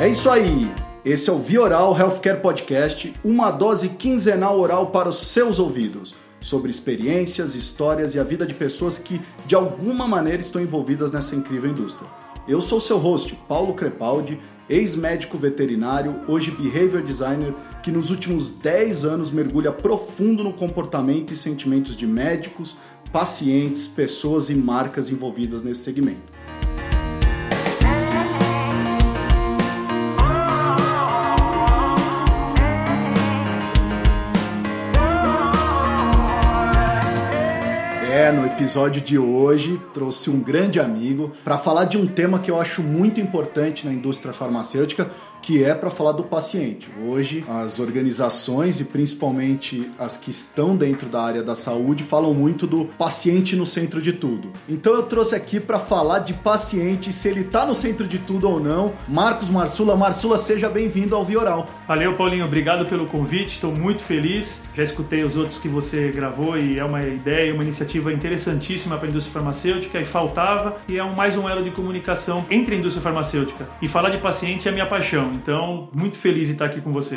É 0.00 0.08
isso 0.08 0.30
aí. 0.30 0.72
Esse 1.04 1.28
é 1.28 1.32
o 1.32 1.38
Vioral 1.38 1.94
Healthcare 1.94 2.40
Podcast, 2.40 3.12
uma 3.22 3.50
dose 3.50 3.90
quinzenal 3.90 4.58
oral 4.58 4.86
para 4.86 5.10
os 5.10 5.26
seus 5.26 5.58
ouvidos, 5.58 6.14
sobre 6.40 6.70
experiências, 6.70 7.54
histórias 7.54 8.14
e 8.14 8.18
a 8.18 8.24
vida 8.24 8.46
de 8.46 8.54
pessoas 8.54 8.98
que 8.98 9.20
de 9.44 9.54
alguma 9.54 10.08
maneira 10.08 10.40
estão 10.40 10.62
envolvidas 10.62 11.12
nessa 11.12 11.36
incrível 11.36 11.70
indústria. 11.70 12.08
Eu 12.48 12.62
sou 12.62 12.80
seu 12.80 12.96
host, 12.96 13.38
Paulo 13.46 13.74
Crepaldi, 13.74 14.40
ex-médico 14.70 15.36
veterinário, 15.36 16.22
hoje 16.26 16.50
behavior 16.50 17.02
designer, 17.02 17.52
que 17.82 17.92
nos 17.92 18.10
últimos 18.10 18.48
10 18.48 19.04
anos 19.04 19.30
mergulha 19.30 19.70
profundo 19.70 20.42
no 20.42 20.54
comportamento 20.54 21.34
e 21.34 21.36
sentimentos 21.36 21.94
de 21.94 22.06
médicos, 22.06 22.74
pacientes, 23.12 23.86
pessoas 23.86 24.48
e 24.48 24.54
marcas 24.54 25.10
envolvidas 25.10 25.60
nesse 25.60 25.84
segmento. 25.84 26.39
No 38.32 38.46
episódio 38.46 39.00
de 39.00 39.18
hoje 39.18 39.80
trouxe 39.92 40.30
um 40.30 40.40
grande 40.40 40.78
amigo 40.78 41.32
para 41.44 41.58
falar 41.58 41.84
de 41.84 41.98
um 41.98 42.06
tema 42.06 42.38
que 42.38 42.50
eu 42.50 42.60
acho 42.60 42.82
muito 42.82 43.20
importante 43.20 43.86
na 43.86 43.92
indústria 43.92 44.32
farmacêutica, 44.32 45.10
que 45.42 45.64
é 45.64 45.74
para 45.74 45.90
falar 45.90 46.12
do 46.12 46.24
paciente. 46.24 46.88
Hoje, 47.04 47.44
as 47.48 47.78
organizações 47.78 48.80
e 48.80 48.84
principalmente 48.84 49.90
as 49.98 50.16
que 50.16 50.30
estão 50.30 50.76
dentro 50.76 51.08
da 51.08 51.22
área 51.22 51.42
da 51.42 51.54
saúde 51.54 52.04
falam 52.04 52.34
muito 52.34 52.66
do 52.66 52.84
paciente 52.84 53.56
no 53.56 53.66
centro 53.66 54.00
de 54.00 54.12
tudo. 54.12 54.50
Então 54.68 54.94
eu 54.94 55.02
trouxe 55.04 55.34
aqui 55.34 55.58
para 55.58 55.78
falar 55.78 56.20
de 56.20 56.34
paciente, 56.34 57.12
se 57.12 57.28
ele 57.28 57.40
está 57.40 57.64
no 57.66 57.74
centro 57.74 58.06
de 58.06 58.18
tudo 58.18 58.48
ou 58.48 58.60
não. 58.60 58.92
Marcos 59.08 59.50
Marsula, 59.50 59.96
Marsula, 59.96 60.36
seja 60.36 60.68
bem-vindo 60.68 61.14
ao 61.14 61.24
Vioral. 61.24 61.68
Valeu, 61.86 62.14
Paulinho, 62.14 62.44
obrigado 62.44 62.86
pelo 62.88 63.06
convite. 63.06 63.54
Estou 63.54 63.72
muito 63.72 64.02
feliz. 64.02 64.62
Já 64.76 64.82
escutei 64.82 65.22
os 65.22 65.36
outros 65.36 65.58
que 65.58 65.68
você 65.68 66.10
gravou 66.10 66.58
e 66.58 66.78
é 66.78 66.84
uma 66.84 67.02
ideia, 67.02 67.52
uma 67.54 67.62
iniciativa 67.62 68.12
interessantíssima 68.12 68.96
para 68.96 69.06
a 69.06 69.10
indústria 69.10 69.32
farmacêutica 69.32 69.98
e 69.98 70.04
faltava 70.04 70.76
e 70.88 70.98
é 70.98 71.04
um, 71.04 71.14
mais 71.14 71.36
um 71.36 71.48
elo 71.48 71.62
de 71.62 71.70
comunicação 71.70 72.44
entre 72.50 72.74
a 72.74 72.78
indústria 72.78 73.02
farmacêutica. 73.02 73.68
E 73.80 73.88
falar 73.88 74.10
de 74.10 74.18
paciente 74.18 74.68
é 74.68 74.72
minha 74.72 74.86
paixão. 74.86 75.29
Então, 75.34 75.88
muito 75.94 76.18
feliz 76.18 76.48
de 76.48 76.54
estar 76.54 76.66
aqui 76.66 76.80
com 76.80 76.92
você. 76.92 77.16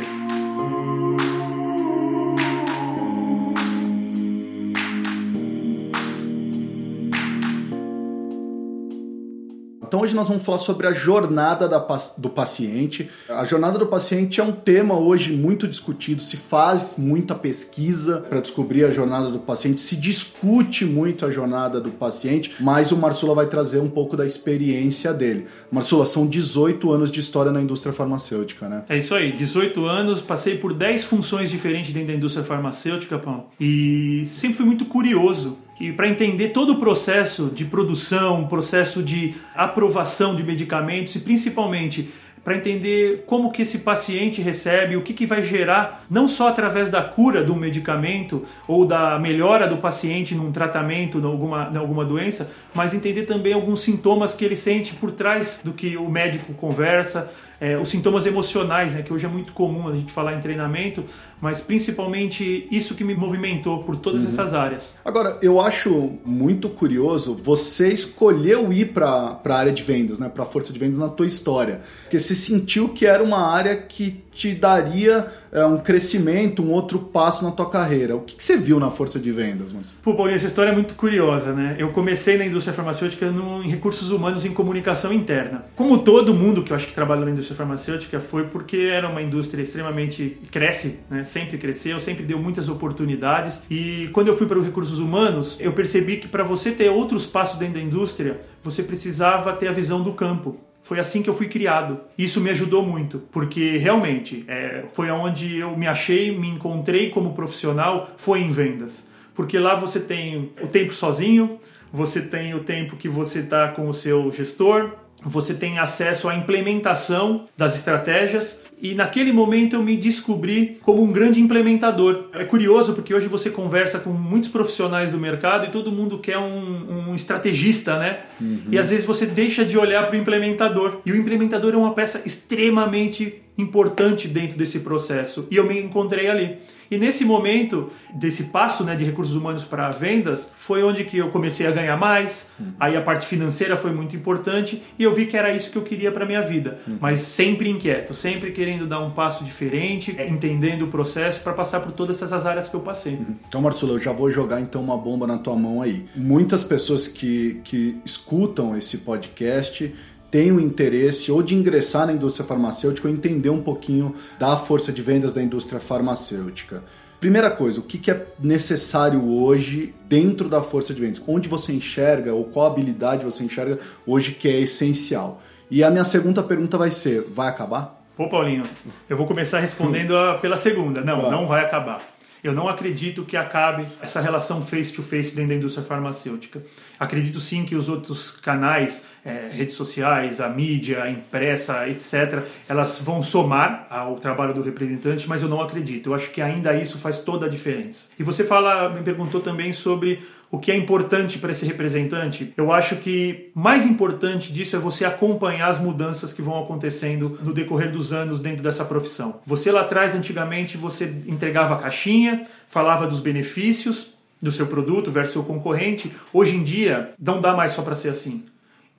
Então 9.93 10.01
hoje 10.01 10.15
nós 10.15 10.27
vamos 10.27 10.41
falar 10.41 10.57
sobre 10.57 10.87
a 10.87 10.91
jornada 10.91 11.69
da, 11.69 11.77
do 12.17 12.27
paciente. 12.27 13.11
A 13.29 13.45
jornada 13.45 13.77
do 13.77 13.85
paciente 13.85 14.41
é 14.41 14.43
um 14.43 14.51
tema 14.51 14.97
hoje 14.97 15.31
muito 15.31 15.67
discutido, 15.67 16.19
se 16.19 16.35
faz 16.35 16.95
muita 16.97 17.35
pesquisa 17.35 18.25
para 18.27 18.41
descobrir 18.41 18.85
a 18.85 18.89
jornada 18.89 19.29
do 19.29 19.37
paciente, 19.37 19.79
se 19.79 19.95
discute 19.95 20.83
muito 20.83 21.27
a 21.27 21.29
jornada 21.29 21.79
do 21.79 21.91
paciente, 21.91 22.55
mas 22.59 22.91
o 22.91 22.97
Marsula 22.97 23.35
vai 23.35 23.45
trazer 23.45 23.81
um 23.81 23.87
pouco 23.87 24.17
da 24.17 24.25
experiência 24.25 25.13
dele. 25.13 25.45
Marsula, 25.71 26.07
são 26.07 26.25
18 26.25 26.91
anos 26.91 27.11
de 27.11 27.19
história 27.19 27.51
na 27.51 27.61
indústria 27.61 27.93
farmacêutica, 27.93 28.67
né? 28.67 28.85
É 28.89 28.97
isso 28.97 29.13
aí, 29.13 29.31
18 29.31 29.85
anos, 29.85 30.23
passei 30.23 30.57
por 30.57 30.73
10 30.73 31.03
funções 31.03 31.51
diferentes 31.51 31.93
dentro 31.93 32.07
da 32.07 32.15
indústria 32.15 32.43
farmacêutica, 32.43 33.19
Pão, 33.19 33.45
e 33.59 34.23
sempre 34.25 34.57
fui 34.57 34.65
muito 34.65 34.85
curioso 34.85 35.55
que 35.75 35.91
para 35.91 36.07
entender 36.07 36.49
todo 36.49 36.73
o 36.73 36.79
processo 36.79 37.51
de 37.53 37.65
produção, 37.65 38.47
processo 38.47 39.01
de 39.01 39.35
aprovação 39.55 40.35
de 40.35 40.43
medicamentos 40.43 41.15
e 41.15 41.19
principalmente 41.19 42.11
para 42.43 42.57
entender 42.57 43.23
como 43.25 43.51
que 43.51 43.61
esse 43.61 43.79
paciente 43.79 44.41
recebe, 44.41 44.97
o 44.97 45.01
que, 45.01 45.13
que 45.13 45.25
vai 45.25 45.41
gerar, 45.41 46.05
não 46.09 46.27
só 46.27 46.49
através 46.49 46.89
da 46.89 47.01
cura 47.01 47.41
do 47.41 47.55
medicamento 47.55 48.43
ou 48.67 48.85
da 48.85 49.17
melhora 49.17 49.65
do 49.65 49.77
paciente 49.77 50.35
num 50.35 50.51
tratamento, 50.51 51.19
em 51.19 51.23
alguma, 51.23 51.69
em 51.73 51.77
alguma 51.77 52.03
doença, 52.03 52.51
mas 52.75 52.93
entender 52.93 53.23
também 53.23 53.53
alguns 53.53 53.81
sintomas 53.81 54.33
que 54.33 54.43
ele 54.43 54.57
sente 54.57 54.93
por 54.93 55.11
trás 55.11 55.61
do 55.63 55.71
que 55.71 55.95
o 55.95 56.09
médico 56.09 56.53
conversa, 56.53 57.31
é, 57.63 57.77
os 57.77 57.87
sintomas 57.87 58.25
emocionais, 58.25 58.93
né, 58.93 59.03
que 59.03 59.13
hoje 59.13 59.25
é 59.25 59.29
muito 59.29 59.53
comum 59.53 59.87
a 59.87 59.95
gente 59.95 60.11
falar 60.11 60.35
em 60.35 60.41
treinamento, 60.41 61.05
mas 61.39 61.61
principalmente 61.61 62.67
isso 62.69 62.93
que 62.93 63.05
me 63.05 63.15
movimentou 63.15 63.85
por 63.85 63.95
todas 63.95 64.23
uhum. 64.23 64.27
essas 64.27 64.53
áreas. 64.53 64.95
Agora, 65.05 65.37
eu 65.41 65.61
acho 65.61 66.11
muito 66.25 66.67
curioso, 66.67 67.39
você 67.41 67.87
escolheu 67.87 68.73
ir 68.73 68.89
para 68.89 69.39
a 69.45 69.55
área 69.55 69.71
de 69.71 69.81
vendas, 69.81 70.19
né, 70.19 70.27
para 70.27 70.43
a 70.43 70.45
força 70.45 70.73
de 70.73 70.79
vendas 70.79 70.97
na 70.97 71.07
tua 71.07 71.25
história, 71.25 71.79
porque 72.01 72.19
você 72.19 72.35
sentiu 72.35 72.89
que 72.89 73.05
era 73.05 73.23
uma 73.23 73.49
área 73.49 73.77
que 73.77 74.21
te 74.33 74.53
daria 74.53 75.31
é, 75.53 75.63
um 75.63 75.77
crescimento, 75.77 76.63
um 76.63 76.71
outro 76.71 76.97
passo 76.97 77.43
na 77.43 77.51
tua 77.51 77.69
carreira. 77.69 78.15
O 78.15 78.21
que, 78.21 78.35
que 78.35 78.43
você 78.43 78.57
viu 78.57 78.79
na 78.79 78.89
força 78.89 79.19
de 79.19 79.31
vendas? 79.31 79.71
Mas? 79.71 79.91
Pô, 80.01 80.15
Paulinho, 80.15 80.35
essa 80.35 80.47
história 80.47 80.71
é 80.71 80.73
muito 80.73 80.95
curiosa, 80.95 81.53
né? 81.53 81.75
Eu 81.77 81.91
comecei 81.91 82.37
na 82.37 82.45
indústria 82.45 82.73
farmacêutica 82.73 83.31
no, 83.31 83.63
em 83.63 83.69
recursos 83.69 84.09
humanos 84.09 84.43
em 84.43 84.51
comunicação 84.51 85.13
interna. 85.13 85.65
Como 85.75 85.99
todo 85.99 86.33
mundo 86.33 86.63
que 86.63 86.71
eu 86.71 86.75
acho 86.75 86.87
que 86.87 86.93
trabalha 86.93 87.23
na 87.23 87.31
indústria 87.31 87.55
farmacêutica 87.55 88.19
foi 88.19 88.45
porque 88.47 88.77
era 88.77 89.07
uma 89.07 89.21
indústria 89.21 89.61
extremamente 89.61 90.39
cresce, 90.49 90.99
né? 91.09 91.23
Sempre 91.23 91.59
cresceu, 91.59 91.99
sempre 91.99 92.23
deu 92.23 92.39
muitas 92.39 92.67
oportunidades. 92.67 93.61
E 93.69 94.09
quando 94.11 94.29
eu 94.29 94.35
fui 94.35 94.47
para 94.47 94.57
os 94.57 94.65
recursos 94.65 94.97
humanos, 94.97 95.57
eu 95.59 95.71
percebi 95.73 96.17
que 96.17 96.27
para 96.27 96.43
você 96.43 96.71
ter 96.71 96.89
outros 96.89 97.27
passos 97.27 97.59
dentro 97.59 97.75
da 97.75 97.81
indústria, 97.81 98.41
você 98.63 98.81
precisava 98.81 99.53
ter 99.53 99.67
a 99.67 99.71
visão 99.71 100.01
do 100.01 100.13
campo. 100.13 100.57
Foi 100.83 100.99
assim 100.99 101.23
que 101.23 101.29
eu 101.29 101.33
fui 101.33 101.47
criado. 101.47 102.01
Isso 102.17 102.41
me 102.41 102.49
ajudou 102.49 102.85
muito, 102.85 103.19
porque 103.31 103.77
realmente 103.77 104.43
é, 104.47 104.83
foi 104.91 105.09
onde 105.09 105.57
eu 105.57 105.75
me 105.77 105.87
achei, 105.87 106.37
me 106.37 106.49
encontrei 106.49 107.09
como 107.09 107.33
profissional, 107.33 108.11
foi 108.17 108.41
em 108.41 108.51
vendas. 108.51 109.07
Porque 109.33 109.57
lá 109.57 109.75
você 109.75 109.99
tem 109.99 110.51
o 110.61 110.67
tempo 110.67 110.93
sozinho, 110.93 111.57
você 111.91 112.21
tem 112.21 112.53
o 112.53 112.59
tempo 112.59 112.97
que 112.97 113.07
você 113.07 113.39
está 113.39 113.69
com 113.69 113.87
o 113.87 113.93
seu 113.93 114.29
gestor, 114.31 114.91
você 115.25 115.53
tem 115.53 115.79
acesso 115.79 116.27
à 116.29 116.35
implementação 116.35 117.45
das 117.57 117.75
estratégias 117.75 118.61
e 118.83 118.93
naquele 118.93 119.31
momento 119.31 119.77
eu 119.77 119.81
me 119.81 119.95
descobri 119.95 120.77
como 120.81 121.01
um 121.01 121.11
grande 121.11 121.39
implementador. 121.39 122.25
É 122.33 122.43
curioso 122.43 122.93
porque 122.93 123.13
hoje 123.13 123.27
você 123.27 123.49
conversa 123.49 123.97
com 123.97 124.09
muitos 124.09 124.49
profissionais 124.49 125.11
do 125.11 125.17
mercado 125.17 125.65
e 125.65 125.71
todo 125.71 125.89
mundo 125.89 126.17
quer 126.19 126.37
um, 126.37 127.09
um 127.09 127.15
estrategista, 127.15 127.97
né? 127.97 128.19
Uhum. 128.41 128.63
E 128.69 128.77
às 128.77 128.89
vezes 128.89 129.05
você 129.05 129.25
deixa 129.25 129.63
de 129.63 129.77
olhar 129.77 130.05
para 130.07 130.17
o 130.17 130.19
implementador. 130.19 130.99
E 131.05 131.13
o 131.13 131.15
implementador 131.15 131.73
é 131.73 131.77
uma 131.77 131.93
peça 131.93 132.21
extremamente 132.25 133.41
importante 133.57 134.27
dentro 134.27 134.57
desse 134.57 134.81
processo. 134.81 135.47
E 135.49 135.55
eu 135.55 135.65
me 135.65 135.79
encontrei 135.79 136.27
ali. 136.27 136.57
E 136.93 136.97
nesse 136.97 137.25
momento 137.25 137.91
desse 138.13 138.45
passo 138.45 138.83
né, 138.83 138.95
de 138.95 139.03
recursos 139.03 139.35
humanos 139.35 139.63
para 139.63 139.89
vendas, 139.89 140.51
foi 140.55 140.83
onde 140.83 141.03
que 141.03 141.17
eu 141.17 141.29
comecei 141.29 141.65
a 141.65 141.71
ganhar 141.71 141.97
mais. 141.97 142.49
Uhum. 142.59 142.73
Aí 142.79 142.95
a 142.95 143.01
parte 143.01 143.25
financeira 143.25 143.75
foi 143.75 143.91
muito 143.91 144.15
importante 144.15 144.83
e 144.99 145.01
eu 145.01 145.11
vi 145.11 145.25
que 145.25 145.35
era 145.35 145.51
isso 145.51 145.71
que 145.71 145.77
eu 145.77 145.81
queria 145.81 146.11
para 146.11 146.23
minha 146.23 146.43
vida. 146.43 146.77
Uhum. 146.87 146.97
Mas 147.01 147.21
sempre 147.21 147.67
inquieto, 147.67 148.13
sempre 148.13 148.51
querendo 148.51 148.85
dar 148.85 148.99
um 148.99 149.09
passo 149.09 149.43
diferente, 149.43 150.15
entendendo 150.29 150.83
o 150.83 150.87
processo 150.87 151.41
para 151.41 151.53
passar 151.53 151.79
por 151.79 151.91
todas 151.91 152.21
essas 152.21 152.45
áreas 152.45 152.69
que 152.69 152.75
eu 152.75 152.81
passei. 152.81 153.13
Uhum. 153.13 153.35
Então, 153.47 153.59
Marcelo, 153.59 153.93
eu 153.93 153.99
já 153.99 154.11
vou 154.11 154.29
jogar 154.29 154.61
então 154.61 154.83
uma 154.83 154.95
bomba 154.95 155.25
na 155.25 155.39
tua 155.39 155.55
mão 155.55 155.81
aí. 155.81 156.05
Muitas 156.15 156.63
pessoas 156.63 157.07
que, 157.07 157.59
que 157.63 157.97
escutam 158.05 158.77
esse 158.77 158.99
podcast 158.99 159.91
tem 160.33 160.51
o 160.51 160.59
interesse 160.59 161.31
ou 161.31 161.43
de 161.43 161.53
ingressar 161.53 162.07
na 162.07 162.13
indústria 162.13 162.43
farmacêutica 162.43 163.07
ou 163.07 163.13
entender 163.13 163.51
um 163.51 163.61
pouquinho 163.61 164.15
da 164.39 164.57
força 164.57 164.91
de 164.91 164.99
vendas 164.99 165.31
da 165.31 165.43
indústria 165.43 165.79
farmacêutica. 165.79 166.83
Primeira 167.19 167.51
coisa, 167.51 167.79
o 167.79 167.83
que 167.83 168.09
é 168.09 168.25
necessário 168.39 169.23
hoje 169.29 169.93
dentro 170.09 170.49
da 170.49 170.63
força 170.63 170.91
de 170.91 170.99
vendas? 170.99 171.21
Onde 171.27 171.47
você 171.47 171.71
enxerga 171.71 172.33
ou 172.33 172.45
qual 172.45 172.65
habilidade 172.65 173.23
você 173.23 173.43
enxerga 173.43 173.77
hoje 174.07 174.31
que 174.31 174.49
é 174.49 174.59
essencial? 174.59 175.39
E 175.69 175.83
a 175.83 175.91
minha 175.91 176.03
segunda 176.03 176.41
pergunta 176.41 176.79
vai 176.79 176.89
ser: 176.89 177.27
vai 177.29 177.47
acabar? 177.47 178.03
Pô, 178.17 178.27
Paulinho, 178.27 178.63
eu 179.07 179.15
vou 179.15 179.27
começar 179.27 179.59
respondendo 179.59 180.17
a, 180.17 180.39
pela 180.39 180.57
segunda. 180.57 181.01
Não, 181.01 181.19
claro. 181.19 181.31
não 181.35 181.47
vai 181.47 181.63
acabar. 181.63 182.01
Eu 182.43 182.53
não 182.53 182.67
acredito 182.67 183.23
que 183.23 183.37
acabe 183.37 183.85
essa 184.01 184.19
relação 184.19 184.61
face-to-face 184.61 185.29
-face 185.29 185.35
dentro 185.35 185.49
da 185.49 185.55
indústria 185.55 185.85
farmacêutica. 185.85 186.61
Acredito 186.99 187.39
sim 187.39 187.63
que 187.63 187.75
os 187.75 187.87
outros 187.87 188.31
canais, 188.31 189.05
é, 189.25 189.49
redes 189.51 189.75
sociais, 189.75 190.41
a 190.41 190.49
mídia, 190.49 191.03
a 191.03 191.09
impressa, 191.09 191.87
etc., 191.87 192.43
elas 192.67 192.99
vão 192.99 193.23
somar 193.23 193.87
ao 193.89 194.15
trabalho 194.15 194.53
do 194.53 194.61
representante, 194.61 195.27
mas 195.27 195.41
eu 195.41 195.49
não 195.49 195.61
acredito. 195.61 196.09
Eu 196.09 196.13
acho 196.13 196.31
que 196.31 196.41
ainda 196.41 196.73
isso 196.75 196.97
faz 196.97 197.19
toda 197.19 197.45
a 197.45 197.49
diferença. 197.49 198.05
E 198.19 198.23
você 198.23 198.43
fala, 198.43 198.89
me 198.89 199.01
perguntou 199.01 199.39
também 199.41 199.71
sobre 199.71 200.21
o 200.53 200.59
que 200.59 200.71
é 200.71 200.77
importante 200.77 201.39
para 201.39 201.51
esse 201.51 201.65
representante? 201.65 202.53
Eu 202.55 202.71
acho 202.71 202.97
que 202.97 203.49
mais 203.55 203.87
importante 203.87 204.53
disso 204.53 204.75
é 204.75 204.79
você 204.79 205.03
acompanhar 205.03 205.67
as 205.67 205.79
mudanças 205.79 206.31
que 206.31 206.43
vão 206.43 206.61
acontecendo 206.61 207.39
no 207.41 207.51
decorrer 207.51 207.91
dos 207.91 208.13
anos 208.13 208.39
dentro 208.39 208.61
dessa 208.61 208.85
profissão. 208.85 209.39
Você 209.47 209.71
lá 209.71 209.81
atrás, 209.81 210.13
antigamente, 210.13 210.77
você 210.77 211.05
entregava 211.25 211.73
a 211.73 211.79
caixinha, 211.79 212.45
falava 212.67 213.07
dos 213.07 213.19
benefícios 213.19 214.13
do 214.39 214.51
seu 214.51 214.67
produto 214.67 215.09
versus 215.09 215.33
seu 215.33 215.43
concorrente. 215.43 216.11
Hoje 216.31 216.55
em 216.55 216.63
dia, 216.63 217.13
não 217.19 217.41
dá 217.41 217.55
mais 217.55 217.71
só 217.71 217.81
para 217.81 217.95
ser 217.95 218.09
assim. 218.09 218.43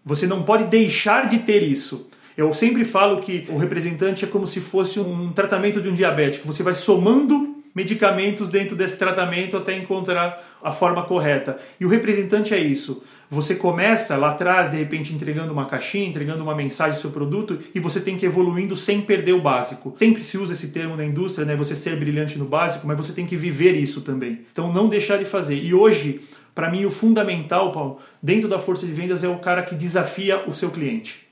Você 0.04 0.26
não 0.26 0.42
pode 0.42 0.64
deixar 0.64 1.28
de 1.28 1.38
ter 1.38 1.62
isso. 1.62 2.08
Eu 2.36 2.52
sempre 2.52 2.84
falo 2.84 3.20
que 3.20 3.46
o 3.48 3.56
representante 3.56 4.24
é 4.24 4.28
como 4.28 4.46
se 4.46 4.60
fosse 4.60 4.98
um 4.98 5.32
tratamento 5.32 5.80
de 5.80 5.88
um 5.88 5.94
diabético. 5.94 6.46
Você 6.46 6.62
vai 6.62 6.74
somando 6.74 7.54
medicamentos 7.74 8.50
dentro 8.50 8.76
desse 8.76 8.98
tratamento 8.98 9.56
até 9.56 9.76
encontrar 9.76 10.58
a 10.62 10.72
forma 10.72 11.02
correta. 11.04 11.58
E 11.80 11.84
o 11.84 11.88
representante 11.88 12.54
é 12.54 12.58
isso. 12.58 13.02
Você 13.28 13.54
começa 13.54 14.16
lá 14.16 14.30
atrás, 14.30 14.70
de 14.70 14.76
repente, 14.76 15.12
entregando 15.12 15.52
uma 15.52 15.66
caixinha, 15.66 16.06
entregando 16.06 16.42
uma 16.42 16.54
mensagem 16.54 16.94
do 16.94 17.00
seu 17.00 17.10
produto 17.10 17.58
e 17.74 17.80
você 17.80 18.00
tem 18.00 18.16
que 18.16 18.24
ir 18.24 18.28
evoluindo 18.28 18.76
sem 18.76 19.00
perder 19.00 19.32
o 19.32 19.40
básico. 19.40 19.92
Sempre 19.96 20.22
se 20.22 20.38
usa 20.38 20.52
esse 20.52 20.68
termo 20.68 20.96
na 20.96 21.04
indústria, 21.04 21.44
né? 21.44 21.56
Você 21.56 21.74
ser 21.74 21.96
brilhante 21.96 22.38
no 22.38 22.44
básico, 22.44 22.86
mas 22.86 22.96
você 22.96 23.12
tem 23.12 23.26
que 23.26 23.36
viver 23.36 23.72
isso 23.72 24.02
também. 24.02 24.40
Então, 24.52 24.72
não 24.72 24.88
deixar 24.88 25.16
de 25.16 25.24
fazer. 25.24 25.56
E 25.56 25.74
hoje, 25.74 26.20
para 26.54 26.70
mim, 26.70 26.84
o 26.84 26.90
fundamental, 26.90 27.72
Paulo, 27.72 27.98
dentro 28.22 28.48
da 28.48 28.60
força 28.60 28.86
de 28.86 28.92
vendas 28.92 29.24
é 29.24 29.28
o 29.28 29.38
cara 29.40 29.62
que 29.62 29.74
desafia 29.74 30.48
o 30.48 30.52
seu 30.52 30.70
cliente. 30.70 31.26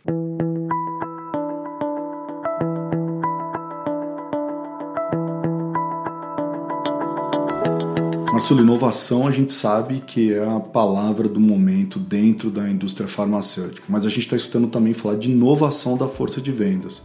Marcelo, 8.33 8.63
inovação 8.63 9.27
a 9.27 9.31
gente 9.31 9.53
sabe 9.53 10.01
que 10.01 10.33
é 10.33 10.45
a 10.45 10.59
palavra 10.59 11.29
do 11.29 11.39
momento 11.39 12.01
dentro 12.01 12.51
da 12.51 12.69
indústria 12.69 13.07
farmacêutica, 13.07 13.85
mas 13.89 14.05
a 14.05 14.09
gente 14.09 14.23
está 14.23 14.35
escutando 14.35 14.67
também 14.67 14.93
falar 14.93 15.17
de 15.17 15.31
inovação 15.31 15.97
da 15.97 16.09
força 16.09 16.41
de 16.41 16.51
vendas. 16.51 17.01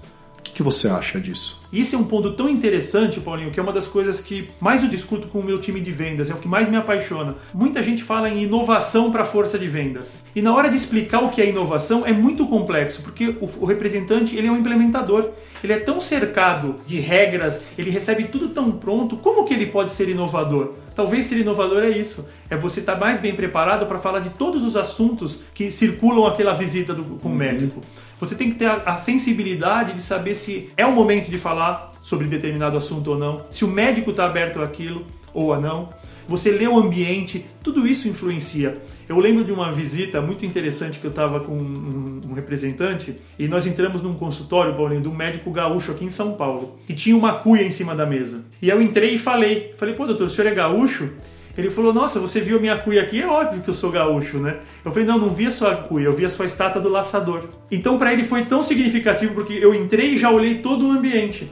O 0.58 0.60
que, 0.60 0.64
você 0.64 0.88
acha 0.88 1.20
disso? 1.20 1.62
Isso 1.72 1.96
é 1.96 2.00
um 2.00 2.04
ponto 2.04 2.32
tão 2.32 2.50
interessante, 2.50 3.20
Paulinho, 3.20 3.52
que 3.52 3.60
é 3.60 3.64
uma 3.64 3.72
das 3.72 3.88
coisas 3.88 4.20
que 4.20 4.50
mais 4.60 4.82
eu 4.82 4.90
discuto 4.90 5.28
com 5.28 5.38
o 5.38 5.46
meu 5.46 5.60
time 5.60 5.80
de 5.80 5.92
vendas, 5.92 6.32
é 6.32 6.34
o 6.34 6.38
que 6.38 6.48
mais 6.48 6.68
me 6.68 6.76
apaixona. 6.76 7.36
Muita 7.54 7.84
gente 7.84 8.02
fala 8.04 8.28
em 8.28 8.42
inovação 8.42 9.12
para 9.12 9.24
força 9.24 9.60
de 9.60 9.68
vendas. 9.68 10.18
E 10.36 10.42
na 10.42 10.52
hora 10.56 10.68
de 10.68 10.76
explicar 10.76 11.20
o 11.20 11.30
que 11.30 11.44
é 11.44 11.48
inovação 11.48 12.04
é 12.08 12.12
muito 12.12 12.48
complexo, 12.48 13.04
porque 13.04 13.38
o, 13.40 13.48
o 13.60 13.66
representante 13.66 14.36
ele 14.36 14.48
é 14.48 14.52
um 14.52 14.58
implementador. 14.58 15.30
Ele 15.64 15.74
é 15.74 15.80
tão 15.80 16.02
cercado 16.02 16.76
de 16.88 17.00
regras, 17.00 17.62
ele 17.78 17.92
recebe 17.92 18.24
tudo 18.24 18.50
tão 18.50 18.72
pronto, 18.72 19.16
como 19.18 19.46
que 19.46 19.54
ele 19.54 19.68
pode 19.68 19.92
ser 19.92 20.10
inovador? 20.10 20.74
Talvez 20.96 21.28
ser 21.28 21.38
inovador 21.38 21.84
é 21.84 21.90
isso, 21.90 22.28
é 22.50 22.58
você 22.58 22.80
estar 22.80 22.94
tá 22.94 23.00
mais 23.00 23.20
bem 23.20 23.36
preparado 23.36 23.86
para 23.86 24.00
falar 24.00 24.22
de 24.22 24.32
todos 24.32 24.64
os 24.64 24.76
assuntos 24.76 25.40
que 25.54 25.70
circulam 25.70 26.26
aquela 26.26 26.54
visita 26.54 26.96
do, 26.96 27.04
com 27.04 27.28
o 27.28 27.32
uhum. 27.32 27.38
médico. 27.38 27.82
Você 28.20 28.36
tem 28.36 28.50
que 28.50 28.58
ter 28.58 28.66
a, 28.66 28.76
a 28.86 28.98
sensibilidade 28.98 29.94
de 29.94 30.02
saber 30.02 30.36
se 30.36 30.72
é 30.76 30.86
o 30.86 30.92
momento 30.92 31.30
de 31.30 31.38
falar 31.38 31.92
sobre 32.02 32.28
determinado 32.28 32.78
assunto 32.78 33.12
ou 33.12 33.18
não, 33.18 33.46
se 33.50 33.66
o 33.66 33.68
médico 33.68 34.12
está 34.12 34.26
aberto 34.26 34.62
àquilo 34.62 35.06
ou 35.34 35.54
a 35.54 35.60
não. 35.60 35.90
Você 36.28 36.52
lê 36.52 36.68
o 36.68 36.78
ambiente, 36.78 37.46
tudo 37.64 37.88
isso 37.88 38.08
influencia. 38.10 38.78
Eu 39.08 39.18
lembro 39.18 39.46
de 39.46 39.52
uma 39.52 39.72
visita 39.72 40.22
muito 40.22 40.46
interessante 40.46 41.00
que 41.00 41.06
eu 41.06 41.10
estava 41.10 41.40
com 41.40 41.54
um, 41.54 42.22
um, 42.30 42.34
representante 42.34 43.16
e 43.40 43.48
nós 43.48 43.66
entramos 43.66 44.02
num 44.02 44.14
consultório, 44.14 44.76
Paulinho, 44.76 45.02
de 45.02 45.08
um 45.08 45.16
médico 45.16 45.50
gaúcho 45.52 45.92
aqui 45.92 46.04
em 46.04 46.10
São 46.10 46.34
Paulo, 46.34 46.78
que 46.86 46.94
tinha 46.94 47.16
uma 47.16 47.36
cuia 47.36 47.64
em 47.64 47.72
cima 47.72 47.96
da 47.96 48.06
mesa. 48.06 48.44
E 48.62 48.68
eu 48.68 48.82
entrei 48.82 49.14
e 49.14 49.18
falei, 49.18 49.74
falei, 49.78 49.96
pô 49.96 50.06
doutor, 50.06 50.28
o 50.28 50.30
senhor 50.30 50.52
é 50.52 50.54
gaúcho? 50.54 51.12
Ele 51.58 51.70
falou: 51.70 51.94
Nossa, 51.94 52.20
você 52.20 52.40
viu 52.40 52.58
a 52.58 52.60
minha 52.60 52.78
cuia 52.78 53.02
aqui? 53.02 53.22
É 53.22 53.28
óbvio 53.28 53.62
que 53.62 53.70
eu 53.70 53.74
sou 53.74 53.90
gaúcho, 53.90 54.38
né? 54.38 54.58
Eu 54.86 54.92
falei: 54.92 55.08
Não, 55.08 55.18
não 55.18 55.30
vi 55.30 55.48
a 55.48 55.52
sua 55.52 55.76
cuia, 55.76 56.06
eu 56.06 56.14
vi 56.14 56.26
a 56.26 56.30
sua 56.30 56.46
estátua 56.46 56.82
do 56.82 56.90
laçador. 56.90 57.46
Então, 57.72 57.98
para 57.98 58.14
ele 58.14 58.24
foi 58.24 58.46
tão 58.46 58.62
significativo 58.62 59.34
porque 59.34 59.54
eu 59.54 59.74
entrei 59.74 60.12
e 60.12 60.18
já 60.20 60.30
olhei 60.30 60.60
todo 60.60 60.88
o 60.88 60.92
ambiente. 60.92 61.50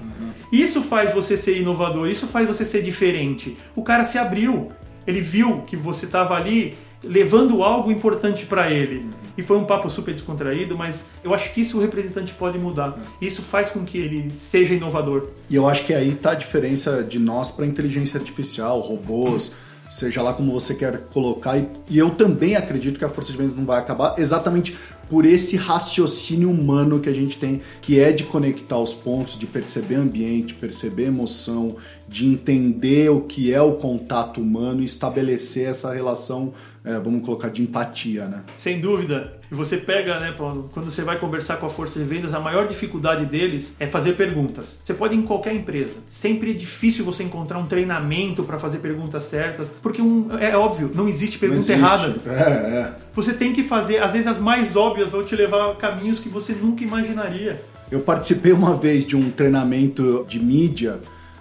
Isso 0.52 0.82
faz 0.84 1.14
você 1.14 1.36
ser 1.36 1.60
inovador, 1.60 2.08
isso 2.08 2.28
faz 2.28 2.48
você 2.48 2.64
ser 2.64 2.84
diferente. 2.84 3.58
O 3.76 3.82
cara 3.82 4.06
se 4.06 4.18
abriu, 4.18 4.70
ele 5.08 5.20
viu 5.20 5.64
que 5.66 5.76
você 5.76 6.06
estava 6.06 6.36
ali 6.36 6.76
levando 7.04 7.64
algo 7.64 7.92
importante 7.92 8.46
para 8.46 8.72
ele. 8.72 9.06
E 9.38 9.44
foi 9.44 9.58
um 9.58 9.66
papo 9.66 9.90
super 9.90 10.14
descontraído, 10.14 10.78
mas 10.78 11.08
eu 11.24 11.34
acho 11.34 11.54
que 11.54 11.62
isso 11.62 11.78
o 11.78 11.82
representante 11.82 12.34
pode 12.34 12.58
mudar. 12.58 12.98
Isso 13.20 13.42
faz 13.42 13.70
com 13.70 13.84
que 13.84 13.98
ele 13.98 14.32
seja 14.32 14.74
inovador. 14.74 15.28
E 15.50 15.56
eu 15.56 15.68
acho 15.68 15.86
que 15.86 15.94
aí 15.94 16.12
está 16.12 16.32
a 16.32 16.36
diferença 16.36 17.04
de 17.04 17.20
nós 17.20 17.52
para 17.52 17.66
inteligência 17.66 18.20
artificial, 18.20 18.80
robôs 18.80 19.56
seja 19.90 20.22
lá 20.22 20.34
como 20.34 20.52
você 20.52 20.76
quer 20.76 21.02
colocar. 21.14 21.58
E, 21.58 21.98
eu 21.98 22.12
também 22.12 22.56
acredito 22.56 22.98
que 22.98 23.06
a 23.06 23.10
força 23.10 23.32
de 23.32 23.38
vendas 23.38 23.56
não 23.56 23.66
vai 23.66 23.80
acabar 23.80 24.16
exatamente 24.18 24.78
por 25.10 25.26
esse 25.26 25.56
raciocínio 25.56 26.50
humano 26.50 27.00
que 27.00 27.10
a 27.10 27.14
gente 27.14 27.38
tem, 27.38 27.62
que 27.82 28.00
é 28.00 28.12
de 28.12 28.24
conectar 28.24 28.78
os 28.78 28.94
pontos, 28.94 29.38
de 29.38 29.46
perceber 29.46 29.96
ambiente, 29.96 30.56
perceber 30.56 31.06
emoção, 31.06 31.76
de 32.08 32.26
entender 32.26 33.10
o 33.12 33.22
que 33.22 33.54
é 33.54 33.62
o 33.62 33.74
contato 33.74 34.42
humano 34.42 34.82
e 34.82 34.86
estabelecer 34.86 35.70
essa 35.70 35.94
relação, 35.94 36.54
é, 36.86 37.00
vamos 37.00 37.26
colocar, 37.26 37.50
de 37.50 37.64
empatia, 37.64 38.28
né? 38.28 38.44
Sem 38.56 38.80
dúvida. 38.80 39.34
E 39.52 39.56
você 39.56 39.78
pega, 39.78 40.20
né, 40.20 40.34
Paulo, 40.38 40.70
quando 40.74 40.90
você 40.90 41.02
vai 41.02 41.18
conversar 41.18 41.58
com 41.58 41.66
a 41.66 41.70
força 41.70 42.00
de 42.00 42.06
vendas, 42.06 42.34
a 42.34 42.40
maior 42.40 42.68
dificuldade 42.68 43.26
deles 43.26 43.76
é 43.80 43.88
fazer 43.88 44.14
perguntas. 44.14 44.80
Você 44.82 44.94
pode 44.94 45.16
ir 45.16 45.18
em 45.18 45.24
qualquer 45.24 45.56
empresa. 45.56 45.96
Sempre 46.08 46.52
é 46.52 46.54
difícil 46.54 47.04
você 47.04 47.24
encontrar 47.24 47.58
um 47.58 47.66
treinamento 47.66 48.44
para 48.44 48.60
fazer 48.60 48.80
perguntas 48.80 49.24
certas, 49.24 49.76
porque 49.82 50.02
um, 50.02 50.28
é 50.40 50.56
óbvio, 50.56 50.92
não 50.94 51.08
existe 51.08 51.40
pergunta 51.40 51.76
não 51.76 51.76
existe. 51.76 51.84
errada. 51.84 52.16
É, 52.28 52.78
é. 52.78 52.94
Você 53.14 53.34
tem 53.34 53.54
que 53.54 53.64
fazer, 53.64 54.02
às 54.02 54.14
vezes 54.14 54.28
as 54.28 54.40
mais 54.40 54.76
óbvias 54.76 55.10
vão 55.10 55.24
te 55.24 55.36
levar 55.36 55.72
a 55.72 55.76
caminhos 55.76 56.20
que 56.20 56.30
você 56.30 56.54
nunca 56.54 56.84
imaginaria. 56.84 57.62
Eu 57.92 58.02
participei 58.02 58.52
uma 58.52 58.76
vez 58.76 59.06
de 59.06 59.16
um 59.16 59.30
treinamento 59.32 60.26
de 60.28 60.40
mídia 60.40 61.00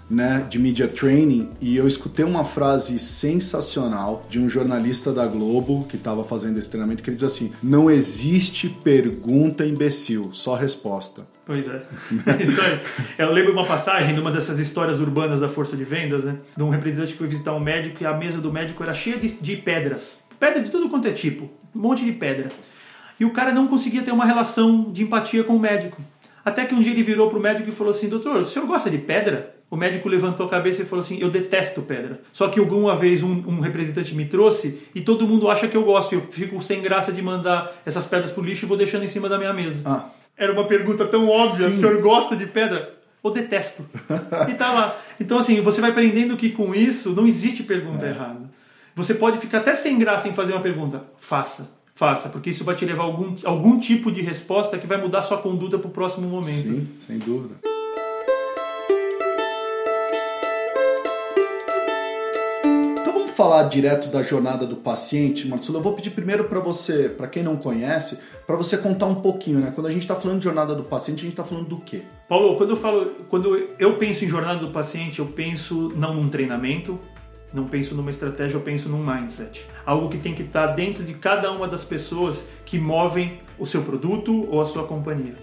né, 0.09 0.47
de 0.49 0.59
media 0.59 0.87
training 0.87 1.51
e 1.61 1.77
eu 1.77 1.87
escutei 1.87 2.25
uma 2.25 2.45
frase 2.45 2.99
sensacional 2.99 4.27
de 4.29 4.39
um 4.39 4.49
jornalista 4.49 5.13
da 5.13 5.27
Globo 5.27 5.87
que 5.89 5.97
estava 5.97 6.23
fazendo 6.25 6.59
esse 6.59 6.69
treinamento 6.69 7.03
que 7.03 7.11
ele 7.11 7.17
diz 7.17 7.25
assim: 7.25 7.53
não 7.63 7.91
existe 7.91 8.69
pergunta 8.69 9.65
imbecil, 9.65 10.31
só 10.33 10.55
resposta. 10.55 11.27
Pois 11.47 11.69
é. 11.69 11.83
Isso 12.43 12.61
aí. 12.61 12.81
Eu 13.19 13.33
lembro 13.33 13.53
uma 13.53 13.67
passagem 13.67 14.15
de 14.15 14.21
uma 14.21 14.31
dessas 14.31 14.59
histórias 14.59 15.01
urbanas 15.01 15.41
da 15.41 15.49
força 15.49 15.77
de 15.77 15.85
vendas, 15.85 16.25
né? 16.25 16.37
De 16.57 16.63
um 16.63 16.71
representante 16.71 17.13
que 17.13 17.19
foi 17.19 17.27
visitar 17.27 17.53
um 17.53 17.61
médico 17.61 18.03
e 18.03 18.07
a 18.07 18.15
mesa 18.15 18.41
do 18.41 18.53
médico 18.53 18.83
era 18.83 18.95
cheia 18.95 19.19
de, 19.19 19.29
de 19.29 19.57
pedras. 19.57 20.25
Pedra 20.39 20.61
de 20.61 20.71
tudo 20.71 20.89
quanto 20.89 21.09
é 21.09 21.13
tipo. 21.13 21.51
Um 21.75 21.81
monte 21.81 22.05
de 22.05 22.13
pedra. 22.13 22.51
E 23.19 23.25
o 23.25 23.31
cara 23.31 23.53
não 23.53 23.67
conseguia 23.69 24.03
ter 24.03 24.13
uma 24.13 24.25
relação 24.25 24.91
de 24.91 25.03
empatia 25.03 25.45
com 25.45 25.57
o 25.57 25.61
médico. 25.61 26.03
Até 26.45 26.67
que 26.67 26.75
um 26.75 26.81
dia 26.81 26.93
ele 26.93 27.03
virou 27.03 27.29
pro 27.29 27.41
médico 27.41 27.69
e 27.69 27.73
falou 27.73 27.93
assim: 27.93 28.09
Doutor, 28.09 28.37
o 28.37 28.45
senhor 28.45 28.67
gosta 28.67 28.91
de 28.91 28.99
pedra? 28.99 29.54
O 29.75 29.77
médico 29.77 30.09
levantou 30.09 30.47
a 30.47 30.49
cabeça 30.49 30.83
e 30.83 30.85
falou 30.85 31.05
assim: 31.05 31.19
Eu 31.21 31.29
detesto 31.29 31.83
pedra. 31.83 32.21
Só 32.33 32.47
que 32.47 32.61
alguma 32.61 32.95
vez 32.95 33.25
um, 33.25 33.33
um, 33.45 33.59
representante 33.59 34.15
me 34.15 34.25
trouxe 34.25 34.85
e 34.95 35.01
todo 35.01 35.27
mundo 35.27 35.51
acha 35.51 35.67
que 35.67 35.77
eu 35.77 35.83
gosto. 35.83 36.13
E 36.13 36.15
eu 36.15 36.21
fico 36.31 36.63
sem 36.63 36.81
graça 36.81 37.11
de 37.11 37.21
mandar 37.21 37.83
essas 37.85 38.07
pedras 38.07 38.31
pro 38.31 38.45
lixo 38.45 38.65
e 38.65 38.69
vou 38.69 38.77
deixando 38.77 39.05
em 39.05 39.09
cima 39.09 39.29
da 39.29 39.37
minha 39.37 39.53
mesa. 39.53 39.83
Ah. 39.85 40.11
Era 40.37 40.53
uma 40.53 40.63
pergunta 40.69 41.05
tão 41.07 41.29
óbvia: 41.29 41.69
Sim. 41.69 41.77
O 41.77 41.81
senhor 41.81 42.01
gosta 42.01 42.37
de 42.37 42.47
pedra? 42.47 42.95
Ou 43.21 43.33
detesto. 43.33 43.85
e 44.49 44.55
tá 44.55 44.73
lá. 44.73 44.97
Então, 45.19 45.39
assim, 45.39 45.61
você 45.61 45.81
vai 45.81 45.91
aprendendo 45.91 46.37
que 46.37 46.51
com 46.51 46.73
isso 46.73 47.11
não 47.11 47.27
existe 47.27 47.65
pergunta 47.65 48.07
é. 48.07 48.11
errada. 48.11 48.43
Você 48.95 49.13
pode 49.13 49.39
ficar 49.41 49.59
até 49.59 49.75
sem 49.75 49.99
graça 49.99 50.29
em 50.29 50.35
fazer 50.35 50.53
uma 50.53 50.61
pergunta. 50.61 51.03
Faça 51.19 51.69
faça, 51.97 52.29
porque 52.29 52.51
isso 52.51 52.65
vai 52.65 52.75
te 52.75 52.85
levar 52.85 53.05
a 53.05 53.07
algum, 53.07 53.37
algum 53.45 53.79
tipo 53.79 54.11
de 54.11 54.21
resposta 54.21 54.77
que 54.79 54.87
vai 54.87 55.01
mudar 55.01 55.23
sua 55.23 55.39
conduta 55.39 55.79
para 55.79 55.87
o 55.87 55.93
próximo 55.93 56.29
momento. 56.29 56.69
Sim, 56.69 56.89
sem 57.07 57.19
dúvida. 57.19 57.55
Falar 63.35 63.65
direto 63.65 64.09
da 64.09 64.23
jornada 64.23 64.65
do 64.65 64.77
paciente, 64.77 65.47
Marcelo. 65.49 65.79
Eu 65.79 65.83
vou 65.83 65.93
pedir 65.93 66.11
primeiro 66.11 66.45
para 66.45 66.61
você, 66.61 67.09
para 67.09 67.27
quem 67.27 67.43
não 67.43 67.57
conhece, 67.57 68.21
para 68.47 68.57
você 68.57 68.79
contar 68.79 69.07
um 69.07 69.17
pouquinho, 69.17 69.59
né? 69.59 69.73
Quando 69.75 69.89
a 69.89 69.91
gente 69.91 70.03
está 70.03 70.15
falando 70.15 70.39
de 70.39 70.45
jornada 70.45 70.75
do 70.75 70.85
paciente, 70.85 71.19
a 71.19 71.23
gente 71.23 71.33
está 71.33 71.45
falando 71.45 71.69
do 71.69 71.79
quê? 71.79 72.03
Paulo, 72.29 72.57
quando 72.57 72.71
eu 72.71 72.77
falo, 72.77 73.07
quando 73.29 73.69
eu 73.79 73.97
penso 73.97 74.25
em 74.25 74.29
jornada 74.29 74.61
do 74.61 74.71
paciente, 74.71 75.19
eu 75.19 75.27
penso 75.27 75.93
não 75.97 76.15
num 76.15 76.29
treinamento, 76.29 76.99
não 77.53 77.65
penso 77.65 77.95
numa 77.95 78.11
estratégia, 78.11 78.57
eu 78.57 78.61
penso 78.61 78.89
num 78.89 79.05
mindset. 79.05 79.67
Algo 79.85 80.09
que 80.09 80.19
tem 80.19 80.35
que 80.35 80.43
estar 80.43 80.69
dentro 80.69 81.03
de 81.03 81.15
cada 81.15 81.51
uma 81.51 81.67
das 81.67 81.85
pessoas 81.85 82.47
que 82.65 82.79
movem 82.79 83.39
o 83.59 83.67
seu 83.67 83.83
produto 83.83 84.49
ou 84.51 84.61
a 84.61 84.67
sua 84.67 84.85
companhia. 84.85 85.35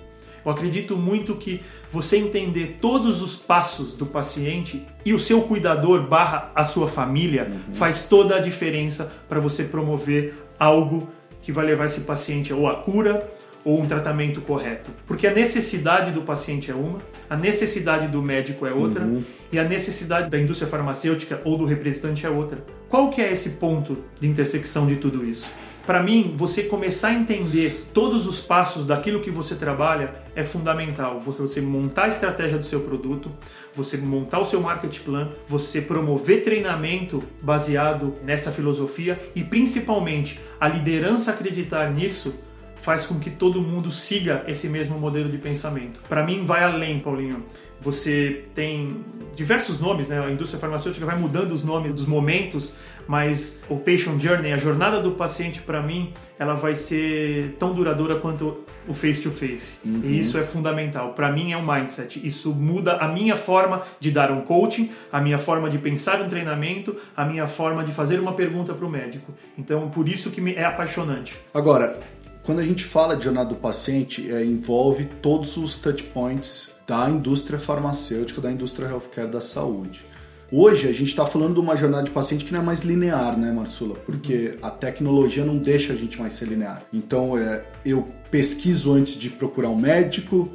Eu 0.45 0.51
acredito 0.51 0.95
muito 0.95 1.35
que 1.35 1.61
você 1.89 2.17
entender 2.17 2.77
todos 2.81 3.21
os 3.21 3.35
passos 3.35 3.93
do 3.93 4.05
paciente 4.05 4.85
e 5.05 5.13
o 5.13 5.19
seu 5.19 5.41
cuidador 5.41 6.07
barra 6.07 6.51
a 6.55 6.65
sua 6.65 6.87
família 6.87 7.47
uhum. 7.49 7.73
faz 7.73 8.05
toda 8.05 8.35
a 8.35 8.39
diferença 8.39 9.11
para 9.29 9.39
você 9.39 9.63
promover 9.63 10.35
algo 10.59 11.09
que 11.41 11.51
vai 11.51 11.65
levar 11.65 11.85
esse 11.85 12.01
paciente 12.01 12.53
ou 12.53 12.67
à 12.67 12.75
cura 12.75 13.29
ou 13.63 13.79
um 13.79 13.85
tratamento 13.85 14.41
correto. 14.41 14.89
Porque 15.05 15.27
a 15.27 15.33
necessidade 15.33 16.11
do 16.11 16.21
paciente 16.21 16.71
é 16.71 16.73
uma, 16.73 16.99
a 17.29 17.35
necessidade 17.35 18.07
do 18.07 18.21
médico 18.21 18.65
é 18.65 18.73
outra 18.73 19.03
uhum. 19.03 19.23
e 19.51 19.59
a 19.59 19.63
necessidade 19.63 20.29
da 20.29 20.39
indústria 20.39 20.69
farmacêutica 20.69 21.39
ou 21.45 21.57
do 21.57 21.65
representante 21.65 22.25
é 22.25 22.29
outra. 22.29 22.63
Qual 22.89 23.09
que 23.09 23.21
é 23.21 23.31
esse 23.31 23.51
ponto 23.51 23.97
de 24.19 24.27
intersecção 24.27 24.87
de 24.87 24.95
tudo 24.95 25.23
isso? 25.23 25.51
Para 25.85 26.03
mim, 26.03 26.33
você 26.35 26.63
começar 26.63 27.09
a 27.09 27.13
entender 27.13 27.87
todos 27.91 28.27
os 28.27 28.39
passos 28.39 28.85
daquilo 28.85 29.21
que 29.21 29.31
você 29.31 29.55
trabalha 29.55 30.13
é 30.35 30.43
fundamental. 30.43 31.19
Você 31.19 31.59
montar 31.59 32.03
a 32.03 32.07
estratégia 32.07 32.57
do 32.57 32.65
seu 32.65 32.81
produto, 32.81 33.31
você 33.73 33.97
montar 33.97 34.39
o 34.39 34.45
seu 34.45 34.61
market 34.61 34.99
plan, 34.99 35.27
você 35.47 35.81
promover 35.81 36.43
treinamento 36.43 37.23
baseado 37.41 38.13
nessa 38.23 38.51
filosofia 38.51 39.19
e 39.35 39.43
principalmente 39.43 40.39
a 40.59 40.67
liderança 40.67 41.31
acreditar 41.31 41.89
nisso 41.91 42.35
faz 42.75 43.05
com 43.05 43.19
que 43.19 43.29
todo 43.29 43.61
mundo 43.61 43.91
siga 43.91 44.43
esse 44.47 44.67
mesmo 44.67 44.99
modelo 44.99 45.29
de 45.29 45.37
pensamento. 45.37 45.99
Para 46.07 46.25
mim, 46.25 46.45
vai 46.45 46.63
além, 46.63 46.99
Paulinho. 46.99 47.45
Você 47.81 48.45
tem 48.53 48.97
diversos 49.35 49.79
nomes, 49.79 50.09
né? 50.09 50.19
A 50.19 50.31
indústria 50.31 50.59
farmacêutica 50.59 51.05
vai 51.05 51.17
mudando 51.17 51.51
os 51.51 51.63
nomes 51.63 51.93
dos 51.93 52.05
momentos, 52.05 52.73
mas 53.07 53.59
o 53.69 53.75
patient 53.75 54.21
journey, 54.21 54.53
a 54.53 54.57
jornada 54.57 55.01
do 55.01 55.11
paciente, 55.11 55.61
para 55.61 55.81
mim, 55.81 56.13
ela 56.37 56.53
vai 56.53 56.75
ser 56.75 57.55
tão 57.57 57.73
duradoura 57.73 58.15
quanto 58.15 58.63
o 58.87 58.93
face 58.93 59.23
to 59.23 59.31
face. 59.31 59.77
Uhum. 59.83 60.01
E 60.03 60.19
isso 60.19 60.37
é 60.37 60.43
fundamental. 60.43 61.13
Para 61.13 61.31
mim 61.31 61.51
é 61.51 61.57
um 61.57 61.65
mindset. 61.65 62.25
Isso 62.25 62.53
muda 62.53 62.97
a 62.97 63.07
minha 63.07 63.35
forma 63.35 63.83
de 63.99 64.11
dar 64.11 64.31
um 64.31 64.41
coaching, 64.41 64.91
a 65.11 65.19
minha 65.19 65.39
forma 65.39 65.69
de 65.69 65.77
pensar 65.77 66.21
um 66.21 66.29
treinamento, 66.29 66.95
a 67.15 67.25
minha 67.25 67.47
forma 67.47 67.83
de 67.83 67.91
fazer 67.91 68.19
uma 68.19 68.33
pergunta 68.33 68.73
para 68.73 68.85
o 68.85 68.89
médico. 68.89 69.33
Então, 69.57 69.89
por 69.89 70.07
isso 70.07 70.29
que 70.29 70.41
é 70.55 70.63
apaixonante. 70.63 71.37
Agora, 71.53 71.99
quando 72.43 72.59
a 72.59 72.63
gente 72.63 72.83
fala 72.83 73.15
de 73.15 73.25
jornada 73.25 73.49
do 73.49 73.55
paciente, 73.55 74.31
é, 74.31 74.43
envolve 74.43 75.05
todos 75.21 75.57
os 75.57 75.75
touch 75.75 76.03
points 76.03 76.70
da 76.91 77.09
indústria 77.09 77.57
farmacêutica, 77.57 78.41
da 78.41 78.51
indústria 78.51 78.89
healthcare 78.89 79.29
da 79.29 79.39
saúde. 79.39 80.03
Hoje 80.51 80.89
a 80.89 80.91
gente 80.91 81.07
está 81.07 81.25
falando 81.25 81.53
de 81.53 81.61
uma 81.61 81.77
jornada 81.77 82.03
de 82.03 82.11
paciente 82.11 82.43
que 82.43 82.51
não 82.51 82.59
é 82.59 82.63
mais 82.63 82.81
linear, 82.81 83.39
né, 83.39 83.49
Marsula? 83.49 83.95
Porque 84.05 84.57
a 84.61 84.69
tecnologia 84.69 85.45
não 85.45 85.57
deixa 85.57 85.93
a 85.93 85.95
gente 85.95 86.19
mais 86.19 86.33
ser 86.33 86.49
linear. 86.49 86.81
Então 86.91 87.37
é, 87.37 87.63
eu 87.85 88.05
pesquiso 88.29 88.91
antes 88.93 89.17
de 89.17 89.29
procurar 89.29 89.69
um 89.69 89.79
médico, 89.79 90.49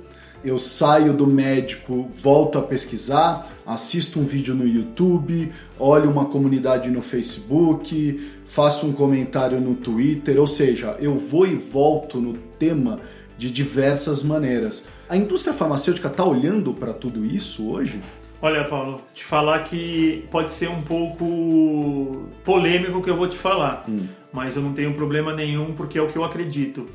eu 0.45 0.59
saio 0.59 1.15
do 1.15 1.27
médico, 1.27 2.07
volto 2.23 2.59
a 2.59 2.63
pesquisar, 2.63 3.51
assisto 3.65 4.21
um 4.21 4.27
vídeo 4.27 4.55
no 4.55 4.69
YouTube, 4.69 5.51
olho 5.79 6.11
uma 6.11 6.27
comunidade 6.27 6.91
no 6.91 7.01
Facebook, 7.01 8.31
faço 8.45 8.87
um 8.87 8.93
comentário 8.93 9.59
no 9.59 9.75
Twitter, 9.75 10.39
ou 10.39 10.47
seja, 10.47 10.99
eu 11.01 11.17
vou 11.17 11.47
e 11.47 11.55
volto 11.55 12.21
no 12.21 12.35
tema 12.59 13.01
de 13.39 13.51
diversas 13.51 14.23
maneiras. 14.23 14.87
A 15.09 15.17
indústria 15.17 15.55
farmacêutica 15.55 16.09
está 16.09 16.25
olhando 16.25 16.75
para 16.75 16.93
tudo 16.93 17.25
isso 17.25 17.71
hoje? 17.71 18.01
Olha, 18.43 18.65
Paulo, 18.65 19.01
te 19.15 19.25
falar 19.25 19.61
que 19.65 20.25
pode 20.31 20.51
ser 20.51 20.69
um 20.69 20.83
pouco 20.83 22.29
polêmico 22.45 22.99
o 22.99 23.03
que 23.03 23.09
eu 23.09 23.17
vou 23.17 23.29
te 23.29 23.37
falar, 23.37 23.85
hum. 23.89 24.07
mas 24.33 24.57
eu 24.57 24.63
não 24.63 24.73
tenho 24.73 24.93
problema 24.95 25.33
nenhum 25.33 25.75
porque 25.75 25.99
é 25.99 26.03
o 26.03 26.09
que 26.09 26.17
eu 26.17 26.25
acredito. 26.25 26.89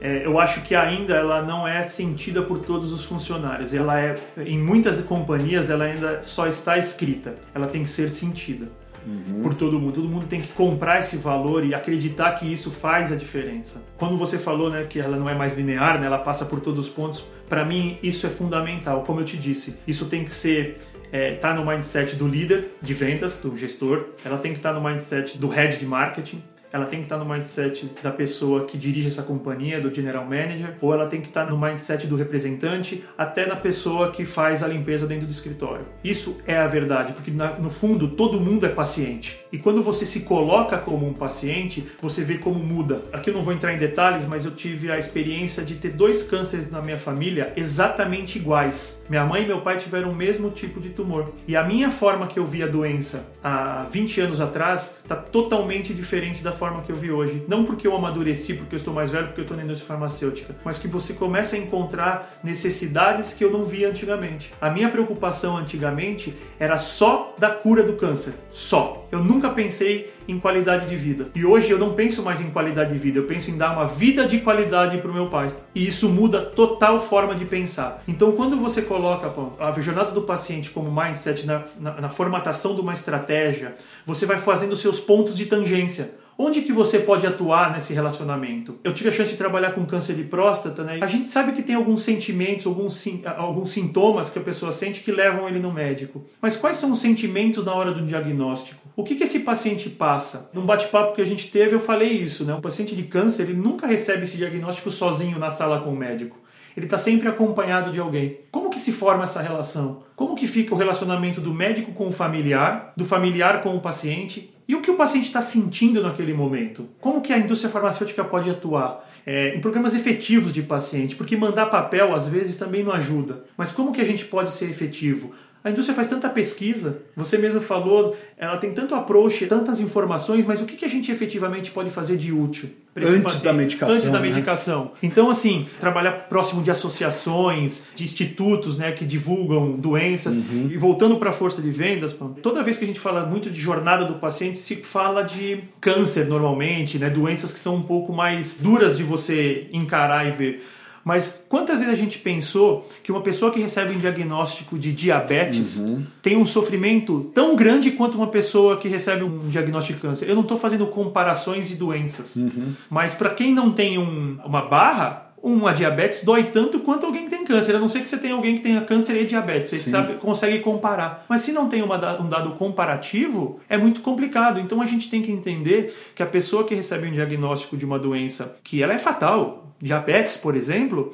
É, 0.00 0.24
eu 0.24 0.38
acho 0.38 0.62
que 0.62 0.74
ainda 0.74 1.14
ela 1.14 1.42
não 1.42 1.66
é 1.66 1.82
sentida 1.82 2.42
por 2.42 2.60
todos 2.60 2.92
os 2.92 3.04
funcionários. 3.04 3.74
Ela 3.74 4.00
é, 4.00 4.20
em 4.38 4.58
muitas 4.58 5.00
companhias, 5.00 5.68
ela 5.68 5.84
ainda 5.84 6.22
só 6.22 6.46
está 6.46 6.78
escrita. 6.78 7.34
Ela 7.54 7.66
tem 7.66 7.82
que 7.82 7.90
ser 7.90 8.10
sentida 8.10 8.68
uhum. 9.06 9.42
por 9.42 9.54
todo 9.54 9.78
mundo. 9.78 9.94
Todo 9.94 10.08
mundo 10.08 10.26
tem 10.26 10.42
que 10.42 10.48
comprar 10.48 11.00
esse 11.00 11.16
valor 11.16 11.64
e 11.64 11.74
acreditar 11.74 12.32
que 12.32 12.50
isso 12.50 12.70
faz 12.70 13.12
a 13.12 13.16
diferença. 13.16 13.82
Quando 13.96 14.16
você 14.16 14.38
falou, 14.38 14.70
né, 14.70 14.84
que 14.88 14.98
ela 14.98 15.16
não 15.16 15.28
é 15.28 15.34
mais 15.34 15.56
linear, 15.56 16.00
né, 16.00 16.06
ela 16.06 16.18
passa 16.18 16.44
por 16.44 16.60
todos 16.60 16.86
os 16.86 16.92
pontos. 16.92 17.24
Para 17.48 17.64
mim, 17.64 17.98
isso 18.02 18.26
é 18.26 18.30
fundamental. 18.30 19.02
Como 19.02 19.20
eu 19.20 19.24
te 19.24 19.36
disse, 19.36 19.76
isso 19.86 20.06
tem 20.06 20.24
que 20.24 20.34
ser 20.34 20.78
é, 21.12 21.32
tá 21.34 21.54
no 21.54 21.64
mindset 21.64 22.16
do 22.16 22.26
líder 22.26 22.72
de 22.82 22.92
vendas, 22.92 23.38
do 23.38 23.56
gestor. 23.56 24.06
Ela 24.24 24.38
tem 24.38 24.52
que 24.52 24.58
estar 24.58 24.72
tá 24.72 24.80
no 24.80 24.86
mindset 24.86 25.38
do 25.38 25.48
head 25.48 25.78
de 25.78 25.86
marketing 25.86 26.42
ela 26.72 26.86
tem 26.86 27.00
que 27.00 27.06
estar 27.06 27.16
no 27.18 27.24
mindset 27.24 27.90
da 28.02 28.10
pessoa 28.10 28.64
que 28.64 28.76
dirige 28.76 29.08
essa 29.08 29.22
companhia, 29.22 29.80
do 29.80 29.92
general 29.92 30.24
manager, 30.24 30.74
ou 30.80 30.92
ela 30.92 31.06
tem 31.06 31.20
que 31.20 31.28
estar 31.28 31.50
no 31.50 31.58
mindset 31.58 32.06
do 32.06 32.16
representante, 32.16 33.04
até 33.16 33.46
na 33.46 33.56
pessoa 33.56 34.10
que 34.10 34.24
faz 34.24 34.62
a 34.62 34.68
limpeza 34.68 35.06
dentro 35.06 35.26
do 35.26 35.30
escritório. 35.30 35.86
Isso 36.02 36.38
é 36.46 36.56
a 36.56 36.66
verdade, 36.66 37.12
porque 37.12 37.30
no 37.30 37.70
fundo 37.70 38.08
todo 38.08 38.40
mundo 38.40 38.66
é 38.66 38.68
paciente. 38.68 39.40
E 39.52 39.58
quando 39.58 39.82
você 39.82 40.04
se 40.04 40.20
coloca 40.20 40.78
como 40.78 41.06
um 41.06 41.12
paciente, 41.12 41.86
você 42.00 42.22
vê 42.22 42.38
como 42.38 42.58
muda. 42.58 43.02
Aqui 43.12 43.30
eu 43.30 43.34
não 43.34 43.42
vou 43.42 43.52
entrar 43.52 43.72
em 43.72 43.78
detalhes, 43.78 44.26
mas 44.26 44.44
eu 44.44 44.50
tive 44.50 44.90
a 44.90 44.98
experiência 44.98 45.64
de 45.64 45.76
ter 45.76 45.90
dois 45.90 46.22
cânceres 46.22 46.70
na 46.70 46.82
minha 46.82 46.98
família 46.98 47.52
exatamente 47.56 48.38
iguais. 48.38 49.02
Minha 49.08 49.24
mãe 49.24 49.44
e 49.44 49.46
meu 49.46 49.60
pai 49.60 49.78
tiveram 49.78 50.10
o 50.10 50.14
mesmo 50.14 50.50
tipo 50.50 50.80
de 50.80 50.90
tumor. 50.90 51.32
E 51.46 51.56
a 51.56 51.62
minha 51.62 51.90
forma 51.90 52.26
que 52.26 52.38
eu 52.38 52.46
vi 52.46 52.62
a 52.62 52.66
doença 52.66 53.26
há 53.42 53.86
20 53.90 54.20
anos 54.20 54.40
atrás 54.40 54.94
está 55.02 55.16
totalmente 55.16 55.94
diferente 55.94 56.42
da 56.42 56.52
forma 56.56 56.82
que 56.82 56.90
eu 56.90 56.96
vi 56.96 57.10
hoje. 57.10 57.44
Não 57.48 57.64
porque 57.64 57.86
eu 57.86 57.94
amadureci, 57.94 58.54
porque 58.54 58.74
eu 58.74 58.78
estou 58.78 58.92
mais 58.92 59.10
velho, 59.10 59.26
porque 59.26 59.40
eu 59.40 59.44
estou 59.44 59.56
na 59.56 59.62
indústria 59.62 59.86
farmacêutica, 59.86 60.54
mas 60.64 60.78
que 60.78 60.88
você 60.88 61.12
começa 61.12 61.56
a 61.56 61.58
encontrar 61.58 62.38
necessidades 62.42 63.32
que 63.32 63.44
eu 63.44 63.50
não 63.50 63.64
via 63.64 63.88
antigamente. 63.88 64.52
A 64.60 64.70
minha 64.70 64.88
preocupação 64.88 65.56
antigamente 65.56 66.34
era 66.58 66.78
só 66.78 67.34
da 67.38 67.50
cura 67.50 67.82
do 67.82 67.94
câncer. 67.94 68.34
Só. 68.50 69.06
Eu 69.12 69.22
nunca 69.22 69.50
pensei 69.50 70.12
em 70.28 70.38
qualidade 70.38 70.88
de 70.88 70.96
vida. 70.96 71.28
E 71.34 71.44
hoje 71.44 71.70
eu 71.70 71.78
não 71.78 71.94
penso 71.94 72.22
mais 72.22 72.40
em 72.40 72.50
qualidade 72.50 72.92
de 72.92 72.98
vida, 72.98 73.18
eu 73.18 73.24
penso 73.24 73.50
em 73.50 73.56
dar 73.56 73.72
uma 73.72 73.86
vida 73.86 74.26
de 74.26 74.40
qualidade 74.40 74.98
para 74.98 75.10
o 75.10 75.14
meu 75.14 75.28
pai. 75.28 75.54
E 75.74 75.86
isso 75.86 76.08
muda 76.08 76.42
total 76.42 76.98
forma 77.00 77.34
de 77.34 77.44
pensar. 77.44 78.02
Então, 78.08 78.32
quando 78.32 78.56
você 78.56 78.82
coloca 78.82 79.32
a 79.60 79.72
jornada 79.80 80.10
do 80.10 80.22
paciente 80.22 80.70
como 80.70 80.90
mindset 80.90 81.46
na, 81.46 81.62
na, 81.78 82.00
na 82.02 82.08
formatação 82.08 82.74
de 82.74 82.80
uma 82.80 82.94
estratégia, 82.94 83.76
você 84.04 84.26
vai 84.26 84.38
fazendo 84.38 84.74
seus 84.74 84.98
pontos 84.98 85.36
de 85.36 85.46
tangência. 85.46 86.25
Onde 86.38 86.60
que 86.60 86.72
você 86.72 86.98
pode 86.98 87.26
atuar 87.26 87.72
nesse 87.72 87.94
relacionamento? 87.94 88.78
Eu 88.84 88.92
tive 88.92 89.08
a 89.08 89.12
chance 89.12 89.30
de 89.30 89.38
trabalhar 89.38 89.70
com 89.70 89.86
câncer 89.86 90.14
de 90.14 90.24
próstata, 90.24 90.84
né? 90.84 90.98
A 91.00 91.06
gente 91.06 91.30
sabe 91.30 91.52
que 91.52 91.62
tem 91.62 91.74
alguns 91.74 92.02
sentimentos, 92.02 92.66
alguns, 92.66 93.06
alguns 93.38 93.70
sintomas 93.70 94.28
que 94.28 94.38
a 94.38 94.42
pessoa 94.42 94.70
sente 94.70 95.02
que 95.02 95.10
levam 95.10 95.48
ele 95.48 95.58
no 95.58 95.72
médico. 95.72 96.26
Mas 96.40 96.54
quais 96.54 96.76
são 96.76 96.92
os 96.92 96.98
sentimentos 96.98 97.64
na 97.64 97.72
hora 97.72 97.90
do 97.90 98.04
diagnóstico? 98.04 98.80
O 98.94 99.02
que, 99.02 99.14
que 99.14 99.24
esse 99.24 99.40
paciente 99.40 99.88
passa? 99.88 100.50
Num 100.52 100.66
bate-papo 100.66 101.14
que 101.14 101.22
a 101.22 101.26
gente 101.26 101.50
teve, 101.50 101.74
eu 101.74 101.80
falei 101.80 102.10
isso, 102.10 102.44
né? 102.44 102.54
O 102.54 102.60
paciente 102.60 102.94
de 102.94 103.04
câncer, 103.04 103.44
ele 103.44 103.54
nunca 103.54 103.86
recebe 103.86 104.24
esse 104.24 104.36
diagnóstico 104.36 104.90
sozinho 104.90 105.38
na 105.38 105.48
sala 105.48 105.80
com 105.80 105.90
o 105.90 105.96
médico 105.96 106.36
ele 106.76 106.84
está 106.84 106.98
sempre 106.98 107.26
acompanhado 107.26 107.90
de 107.90 107.98
alguém. 107.98 108.40
Como 108.50 108.68
que 108.68 108.78
se 108.78 108.92
forma 108.92 109.24
essa 109.24 109.40
relação? 109.40 110.02
Como 110.14 110.36
que 110.36 110.46
fica 110.46 110.74
o 110.74 110.76
relacionamento 110.76 111.40
do 111.40 111.52
médico 111.52 111.92
com 111.92 112.08
o 112.08 112.12
familiar, 112.12 112.92
do 112.94 113.06
familiar 113.06 113.62
com 113.62 113.74
o 113.74 113.80
paciente 113.80 114.54
e 114.68 114.74
o 114.74 114.80
que 114.80 114.90
o 114.90 114.96
paciente 114.96 115.26
está 115.26 115.40
sentindo 115.40 116.02
naquele 116.02 116.34
momento? 116.34 116.88
Como 117.00 117.20
que 117.20 117.32
a 117.32 117.38
indústria 117.38 117.70
farmacêutica 117.70 118.24
pode 118.24 118.50
atuar? 118.50 119.08
É, 119.24 119.54
em 119.54 119.60
programas 119.60 119.94
efetivos 119.94 120.52
de 120.52 120.62
paciente, 120.62 121.14
porque 121.16 121.36
mandar 121.36 121.66
papel 121.66 122.14
às 122.14 122.26
vezes 122.26 122.56
também 122.56 122.82
não 122.82 122.92
ajuda. 122.92 123.44
Mas 123.56 123.72
como 123.72 123.92
que 123.92 124.00
a 124.00 124.04
gente 124.04 124.24
pode 124.24 124.52
ser 124.52 124.70
efetivo? 124.70 125.34
A 125.66 125.70
indústria 125.72 125.96
faz 125.96 126.08
tanta 126.08 126.28
pesquisa, 126.28 127.02
você 127.16 127.36
mesmo 127.36 127.60
falou, 127.60 128.16
ela 128.38 128.56
tem 128.56 128.72
tanto 128.72 128.94
approach, 128.94 129.48
tantas 129.48 129.80
informações, 129.80 130.44
mas 130.44 130.62
o 130.62 130.64
que 130.64 130.84
a 130.84 130.88
gente 130.88 131.10
efetivamente 131.10 131.72
pode 131.72 131.90
fazer 131.90 132.16
de 132.16 132.32
útil? 132.32 132.70
Antes 132.96 133.42
da 133.42 133.52
medicação. 133.52 133.96
Antes 133.96 134.08
da 134.08 134.20
né? 134.20 134.28
medicação. 134.28 134.92
Então, 135.02 135.28
assim, 135.28 135.66
trabalhar 135.80 136.28
próximo 136.28 136.62
de 136.62 136.70
associações, 136.70 137.82
de 137.96 138.04
institutos 138.04 138.78
né, 138.78 138.92
que 138.92 139.04
divulgam 139.04 139.72
doenças. 139.72 140.36
Uhum. 140.36 140.68
E 140.70 140.76
voltando 140.76 141.16
para 141.16 141.30
a 141.30 141.32
força 141.32 141.60
de 141.60 141.70
vendas, 141.72 142.14
toda 142.40 142.62
vez 142.62 142.78
que 142.78 142.84
a 142.84 142.86
gente 142.86 143.00
fala 143.00 143.26
muito 143.26 143.50
de 143.50 143.60
jornada 143.60 144.04
do 144.04 144.14
paciente, 144.14 144.58
se 144.58 144.76
fala 144.76 145.22
de 145.22 145.64
câncer 145.80 146.26
normalmente, 146.26 146.96
né, 146.96 147.10
doenças 147.10 147.52
que 147.52 147.58
são 147.58 147.74
um 147.74 147.82
pouco 147.82 148.12
mais 148.12 148.54
duras 148.54 148.96
de 148.96 149.02
você 149.02 149.66
encarar 149.72 150.28
e 150.28 150.30
ver. 150.30 150.62
Mas 151.06 151.38
quantas 151.48 151.78
vezes 151.78 151.94
a 151.94 151.96
gente 151.96 152.18
pensou 152.18 152.84
que 153.04 153.12
uma 153.12 153.20
pessoa 153.20 153.52
que 153.52 153.60
recebe 153.60 153.94
um 153.94 153.98
diagnóstico 154.00 154.76
de 154.76 154.92
diabetes 154.92 155.76
uhum. 155.76 156.04
tem 156.20 156.36
um 156.36 156.44
sofrimento 156.44 157.30
tão 157.32 157.54
grande 157.54 157.92
quanto 157.92 158.18
uma 158.18 158.26
pessoa 158.26 158.76
que 158.76 158.88
recebe 158.88 159.22
um 159.22 159.48
diagnóstico 159.48 160.00
de 160.00 160.02
câncer? 160.02 160.28
Eu 160.28 160.34
não 160.34 160.42
estou 160.42 160.58
fazendo 160.58 160.84
comparações 160.88 161.68
de 161.68 161.76
doenças, 161.76 162.34
uhum. 162.34 162.72
mas 162.90 163.14
para 163.14 163.30
quem 163.30 163.54
não 163.54 163.70
tem 163.70 163.98
um, 163.98 164.36
uma 164.44 164.62
barra, 164.62 165.25
uma 165.46 165.72
diabetes 165.72 166.24
dói 166.24 166.42
tanto 166.44 166.80
quanto 166.80 167.06
alguém 167.06 167.24
que 167.24 167.30
tem 167.30 167.44
câncer. 167.44 167.76
A 167.76 167.78
não 167.78 167.88
ser 167.88 168.00
que 168.00 168.08
você 168.08 168.18
tenha 168.18 168.34
alguém 168.34 168.56
que 168.56 168.62
tenha 168.62 168.80
câncer 168.80 169.22
e 169.22 169.24
diabetes. 169.24 169.70
Você 169.70 169.90
sabe, 169.90 170.14
consegue 170.14 170.58
comparar. 170.58 171.24
Mas 171.28 171.42
se 171.42 171.52
não 171.52 171.68
tem 171.68 171.82
uma, 171.82 172.20
um 172.20 172.28
dado 172.28 172.50
comparativo, 172.52 173.60
é 173.68 173.78
muito 173.78 174.00
complicado. 174.00 174.58
Então 174.58 174.82
a 174.82 174.86
gente 174.86 175.08
tem 175.08 175.22
que 175.22 175.30
entender 175.30 175.94
que 176.16 176.22
a 176.22 176.26
pessoa 176.26 176.64
que 176.64 176.74
recebe 176.74 177.06
um 177.06 177.12
diagnóstico 177.12 177.76
de 177.76 177.84
uma 177.84 177.96
doença 177.96 178.56
que 178.64 178.82
ela 178.82 178.92
é 178.92 178.98
fatal, 178.98 179.72
diabetes, 179.80 180.36
por 180.36 180.56
exemplo, 180.56 181.12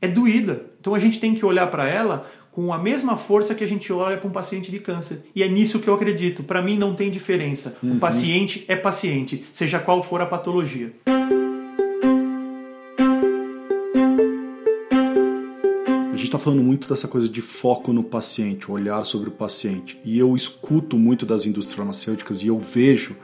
é 0.00 0.08
doída. 0.08 0.64
Então 0.80 0.94
a 0.94 0.98
gente 0.98 1.20
tem 1.20 1.34
que 1.34 1.44
olhar 1.44 1.66
para 1.66 1.86
ela 1.86 2.26
com 2.52 2.72
a 2.72 2.78
mesma 2.78 3.16
força 3.16 3.54
que 3.54 3.64
a 3.64 3.66
gente 3.66 3.92
olha 3.92 4.16
para 4.16 4.28
um 4.28 4.32
paciente 4.32 4.70
de 4.70 4.78
câncer. 4.78 5.26
E 5.36 5.42
é 5.42 5.48
nisso 5.48 5.78
que 5.80 5.88
eu 5.88 5.94
acredito. 5.94 6.42
Para 6.42 6.62
mim 6.62 6.78
não 6.78 6.94
tem 6.94 7.10
diferença. 7.10 7.76
Uhum. 7.82 7.96
O 7.96 7.98
paciente 7.98 8.64
é 8.66 8.76
paciente, 8.76 9.44
seja 9.52 9.78
qual 9.78 10.02
for 10.02 10.22
a 10.22 10.26
patologia. 10.26 10.90
Está 16.34 16.38
falando 16.38 16.64
muito 16.64 16.88
dessa 16.88 17.06
coisa 17.06 17.28
de 17.28 17.40
foco 17.40 17.92
no 17.92 18.02
paciente, 18.02 18.70
olhar 18.70 19.04
sobre 19.04 19.28
o 19.28 19.32
paciente. 19.32 20.00
E 20.04 20.18
eu 20.18 20.34
escuto 20.34 20.98
muito 20.98 21.24
das 21.24 21.46
indústrias 21.46 21.76
farmacêuticas 21.76 22.42
e 22.42 22.48
eu 22.48 22.58
vejo 22.58 23.14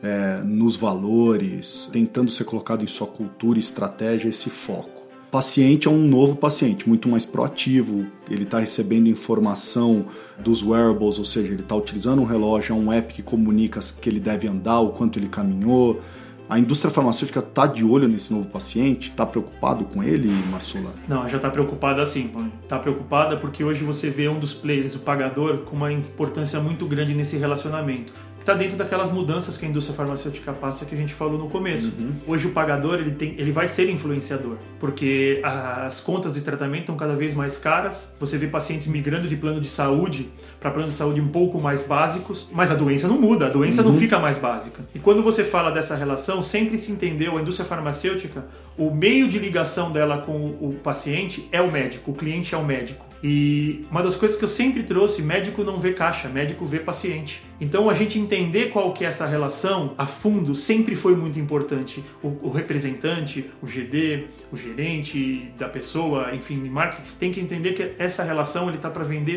é, 0.00 0.40
nos 0.44 0.76
valores, 0.76 1.88
tentando 1.92 2.30
ser 2.30 2.44
colocado 2.44 2.84
em 2.84 2.86
sua 2.86 3.06
cultura 3.06 3.58
e 3.58 3.60
estratégia 3.60 4.28
esse 4.28 4.48
foco. 4.48 5.02
Paciente 5.28 5.88
é 5.88 5.90
um 5.90 6.06
novo 6.06 6.36
paciente, 6.36 6.86
muito 6.86 7.08
mais 7.08 7.24
proativo, 7.24 8.06
ele 8.30 8.42
está 8.42 8.60
recebendo 8.60 9.08
informação 9.08 10.04
dos 10.38 10.62
wearables, 10.62 11.18
ou 11.18 11.24
seja, 11.24 11.52
ele 11.52 11.62
está 11.62 11.74
utilizando 11.74 12.20
um 12.20 12.26
relógio, 12.26 12.74
é 12.74 12.78
um 12.78 12.92
app 12.92 13.14
que 13.14 13.22
comunica 13.22 13.80
que 14.00 14.10
ele 14.10 14.20
deve 14.20 14.46
andar, 14.46 14.80
o 14.80 14.90
quanto 14.90 15.18
ele 15.18 15.28
caminhou, 15.28 16.02
A 16.48 16.58
indústria 16.58 16.90
farmacêutica 16.90 17.40
está 17.40 17.66
de 17.66 17.84
olho 17.84 18.08
nesse 18.08 18.32
novo 18.32 18.46
paciente? 18.46 19.10
Está 19.10 19.24
preocupado 19.24 19.84
com 19.84 20.02
ele, 20.02 20.28
Marsula? 20.50 20.92
Não, 21.08 21.28
já 21.28 21.36
está 21.36 21.50
preocupada 21.50 22.04
sim, 22.04 22.30
Está 22.62 22.78
preocupada 22.78 23.36
porque 23.36 23.64
hoje 23.64 23.84
você 23.84 24.10
vê 24.10 24.28
um 24.28 24.38
dos 24.38 24.52
players, 24.52 24.94
o 24.94 24.98
pagador, 24.98 25.58
com 25.58 25.76
uma 25.76 25.92
importância 25.92 26.60
muito 26.60 26.86
grande 26.86 27.14
nesse 27.14 27.36
relacionamento 27.36 28.12
está 28.42 28.54
dentro 28.54 28.76
daquelas 28.76 29.10
mudanças 29.10 29.56
que 29.56 29.64
a 29.64 29.68
indústria 29.68 29.96
farmacêutica 29.96 30.52
passa 30.52 30.84
que 30.84 30.94
a 30.94 30.98
gente 30.98 31.14
falou 31.14 31.38
no 31.38 31.48
começo. 31.48 31.92
Uhum. 31.98 32.12
Hoje 32.26 32.46
o 32.46 32.50
pagador 32.50 32.94
ele, 32.94 33.12
tem, 33.12 33.34
ele 33.38 33.52
vai 33.52 33.66
ser 33.66 33.88
influenciador, 33.88 34.56
porque 34.78 35.40
as 35.42 36.00
contas 36.00 36.34
de 36.34 36.42
tratamento 36.42 36.82
estão 36.82 36.96
cada 36.96 37.14
vez 37.14 37.34
mais 37.34 37.56
caras. 37.56 38.14
Você 38.20 38.36
vê 38.36 38.46
pacientes 38.46 38.88
migrando 38.88 39.28
de 39.28 39.36
plano 39.36 39.60
de 39.60 39.68
saúde 39.68 40.28
para 40.60 40.70
plano 40.70 40.88
de 40.88 40.94
saúde 40.94 41.20
um 41.20 41.28
pouco 41.28 41.60
mais 41.60 41.82
básicos, 41.82 42.48
mas 42.52 42.70
a 42.70 42.74
doença 42.74 43.08
não 43.08 43.20
muda, 43.20 43.46
a 43.46 43.50
doença 43.50 43.82
uhum. 43.82 43.92
não 43.92 43.98
fica 43.98 44.18
mais 44.18 44.36
básica. 44.38 44.82
E 44.94 44.98
quando 44.98 45.22
você 45.22 45.44
fala 45.44 45.70
dessa 45.70 45.94
relação, 45.94 46.42
sempre 46.42 46.76
se 46.78 46.90
entendeu 46.92 47.36
a 47.36 47.40
indústria 47.40 47.66
farmacêutica, 47.66 48.44
o 48.76 48.90
meio 48.90 49.28
de 49.28 49.38
ligação 49.38 49.92
dela 49.92 50.18
com 50.18 50.56
o 50.60 50.76
paciente 50.82 51.48
é 51.52 51.60
o 51.60 51.70
médico, 51.70 52.10
o 52.10 52.14
cliente 52.14 52.54
é 52.54 52.58
o 52.58 52.64
médico. 52.64 53.11
E 53.22 53.84
uma 53.90 54.02
das 54.02 54.16
coisas 54.16 54.36
que 54.36 54.44
eu 54.44 54.48
sempre 54.48 54.82
trouxe, 54.82 55.22
médico 55.22 55.62
não 55.62 55.76
vê 55.76 55.92
caixa, 55.92 56.28
médico 56.28 56.66
vê 56.66 56.80
paciente. 56.80 57.42
Então 57.60 57.88
a 57.88 57.94
gente 57.94 58.18
entender 58.18 58.70
qual 58.70 58.92
que 58.92 59.04
é 59.04 59.08
essa 59.08 59.26
relação 59.26 59.94
a 59.96 60.06
fundo 60.06 60.54
sempre 60.54 60.96
foi 60.96 61.14
muito 61.14 61.38
importante. 61.38 62.02
O, 62.22 62.48
o 62.48 62.50
representante, 62.50 63.48
o 63.62 63.66
GD, 63.66 64.24
o 64.50 64.56
gerente 64.56 65.52
da 65.56 65.68
pessoa, 65.68 66.34
enfim, 66.34 66.56
marketing, 66.68 67.02
tem 67.18 67.30
que 67.30 67.40
entender 67.40 67.72
que 67.74 67.92
essa 68.02 68.24
relação 68.24 68.68
ele 68.68 68.76
está 68.76 68.90
para 68.90 69.04
vender, 69.04 69.34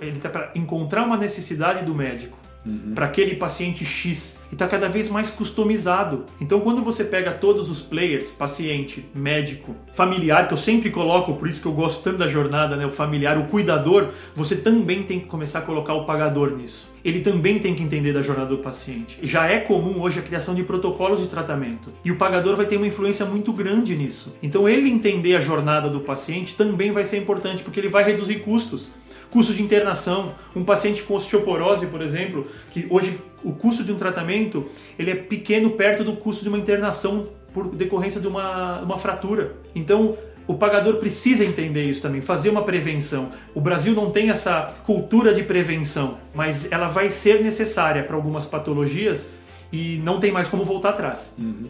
ele 0.00 0.16
está 0.16 0.28
para 0.28 0.52
encontrar 0.54 1.02
uma 1.04 1.16
necessidade 1.16 1.84
do 1.84 1.94
médico 1.94 2.43
uhum. 2.64 2.92
para 2.94 3.06
aquele 3.06 3.36
paciente 3.36 3.84
X 3.84 4.40
e 4.50 4.54
está 4.54 4.66
cada 4.66 4.88
vez 4.88 5.08
mais 5.08 5.30
customizado. 5.30 6.24
Então, 6.40 6.60
quando 6.60 6.82
você 6.82 7.04
pega 7.04 7.32
todos 7.32 7.70
os 7.70 7.82
players, 7.82 8.30
paciente, 8.30 9.04
médico, 9.14 9.74
familiar, 9.92 10.48
que 10.48 10.54
eu 10.54 10.58
sempre 10.58 10.90
coloco, 10.90 11.34
por 11.34 11.48
isso 11.48 11.60
que 11.60 11.66
eu 11.66 11.72
gosto 11.72 12.02
tanto 12.02 12.18
da 12.18 12.28
jornada, 12.28 12.76
né, 12.76 12.86
o 12.86 12.92
familiar, 12.92 13.38
o 13.38 13.44
cuidador, 13.44 14.08
você 14.34 14.56
também 14.56 15.02
tem 15.02 15.20
que 15.20 15.26
começar 15.26 15.60
a 15.60 15.62
colocar 15.62 15.94
o 15.94 16.04
pagador 16.04 16.56
nisso. 16.56 16.92
Ele 17.04 17.20
também 17.20 17.58
tem 17.58 17.74
que 17.74 17.82
entender 17.82 18.12
da 18.12 18.22
jornada 18.22 18.50
do 18.50 18.58
paciente. 18.58 19.18
Já 19.22 19.46
é 19.46 19.58
comum 19.58 20.00
hoje 20.00 20.20
a 20.20 20.22
criação 20.22 20.54
de 20.54 20.62
protocolos 20.62 21.20
de 21.20 21.26
tratamento. 21.26 21.92
E 22.02 22.10
o 22.10 22.16
pagador 22.16 22.56
vai 22.56 22.64
ter 22.64 22.78
uma 22.78 22.86
influência 22.86 23.26
muito 23.26 23.52
grande 23.52 23.94
nisso. 23.94 24.36
Então, 24.42 24.66
ele 24.66 24.88
entender 24.88 25.36
a 25.36 25.40
jornada 25.40 25.90
do 25.90 26.00
paciente 26.00 26.54
também 26.54 26.92
vai 26.92 27.04
ser 27.04 27.18
importante, 27.18 27.62
porque 27.62 27.78
ele 27.78 27.88
vai 27.88 28.04
reduzir 28.04 28.36
custos 28.36 28.88
custo 29.34 29.52
de 29.52 29.60
internação. 29.60 30.36
Um 30.54 30.62
paciente 30.62 31.02
com 31.02 31.14
osteoporose, 31.14 31.88
por 31.88 32.00
exemplo, 32.00 32.46
que 32.70 32.86
hoje 32.88 33.18
o 33.42 33.52
custo 33.52 33.82
de 33.82 33.90
um 33.90 33.96
tratamento 33.96 34.66
ele 34.96 35.10
é 35.10 35.16
pequeno 35.16 35.70
perto 35.70 36.04
do 36.04 36.14
custo 36.14 36.44
de 36.44 36.48
uma 36.48 36.56
internação 36.56 37.28
por 37.52 37.66
decorrência 37.74 38.20
de 38.20 38.28
uma, 38.28 38.80
uma 38.82 38.96
fratura. 38.96 39.56
Então, 39.74 40.16
o 40.46 40.54
pagador 40.54 40.96
precisa 40.96 41.44
entender 41.44 41.82
isso 41.82 42.00
também, 42.00 42.20
fazer 42.20 42.48
uma 42.48 42.62
prevenção. 42.62 43.32
O 43.52 43.60
Brasil 43.60 43.92
não 43.92 44.10
tem 44.10 44.30
essa 44.30 44.72
cultura 44.86 45.34
de 45.34 45.42
prevenção, 45.42 46.18
mas 46.32 46.70
ela 46.70 46.86
vai 46.86 47.10
ser 47.10 47.42
necessária 47.42 48.04
para 48.04 48.14
algumas 48.14 48.46
patologias 48.46 49.28
e 49.72 50.00
não 50.04 50.20
tem 50.20 50.30
mais 50.30 50.46
como 50.46 50.64
voltar 50.64 50.90
atrás. 50.90 51.34
Uhum. 51.36 51.64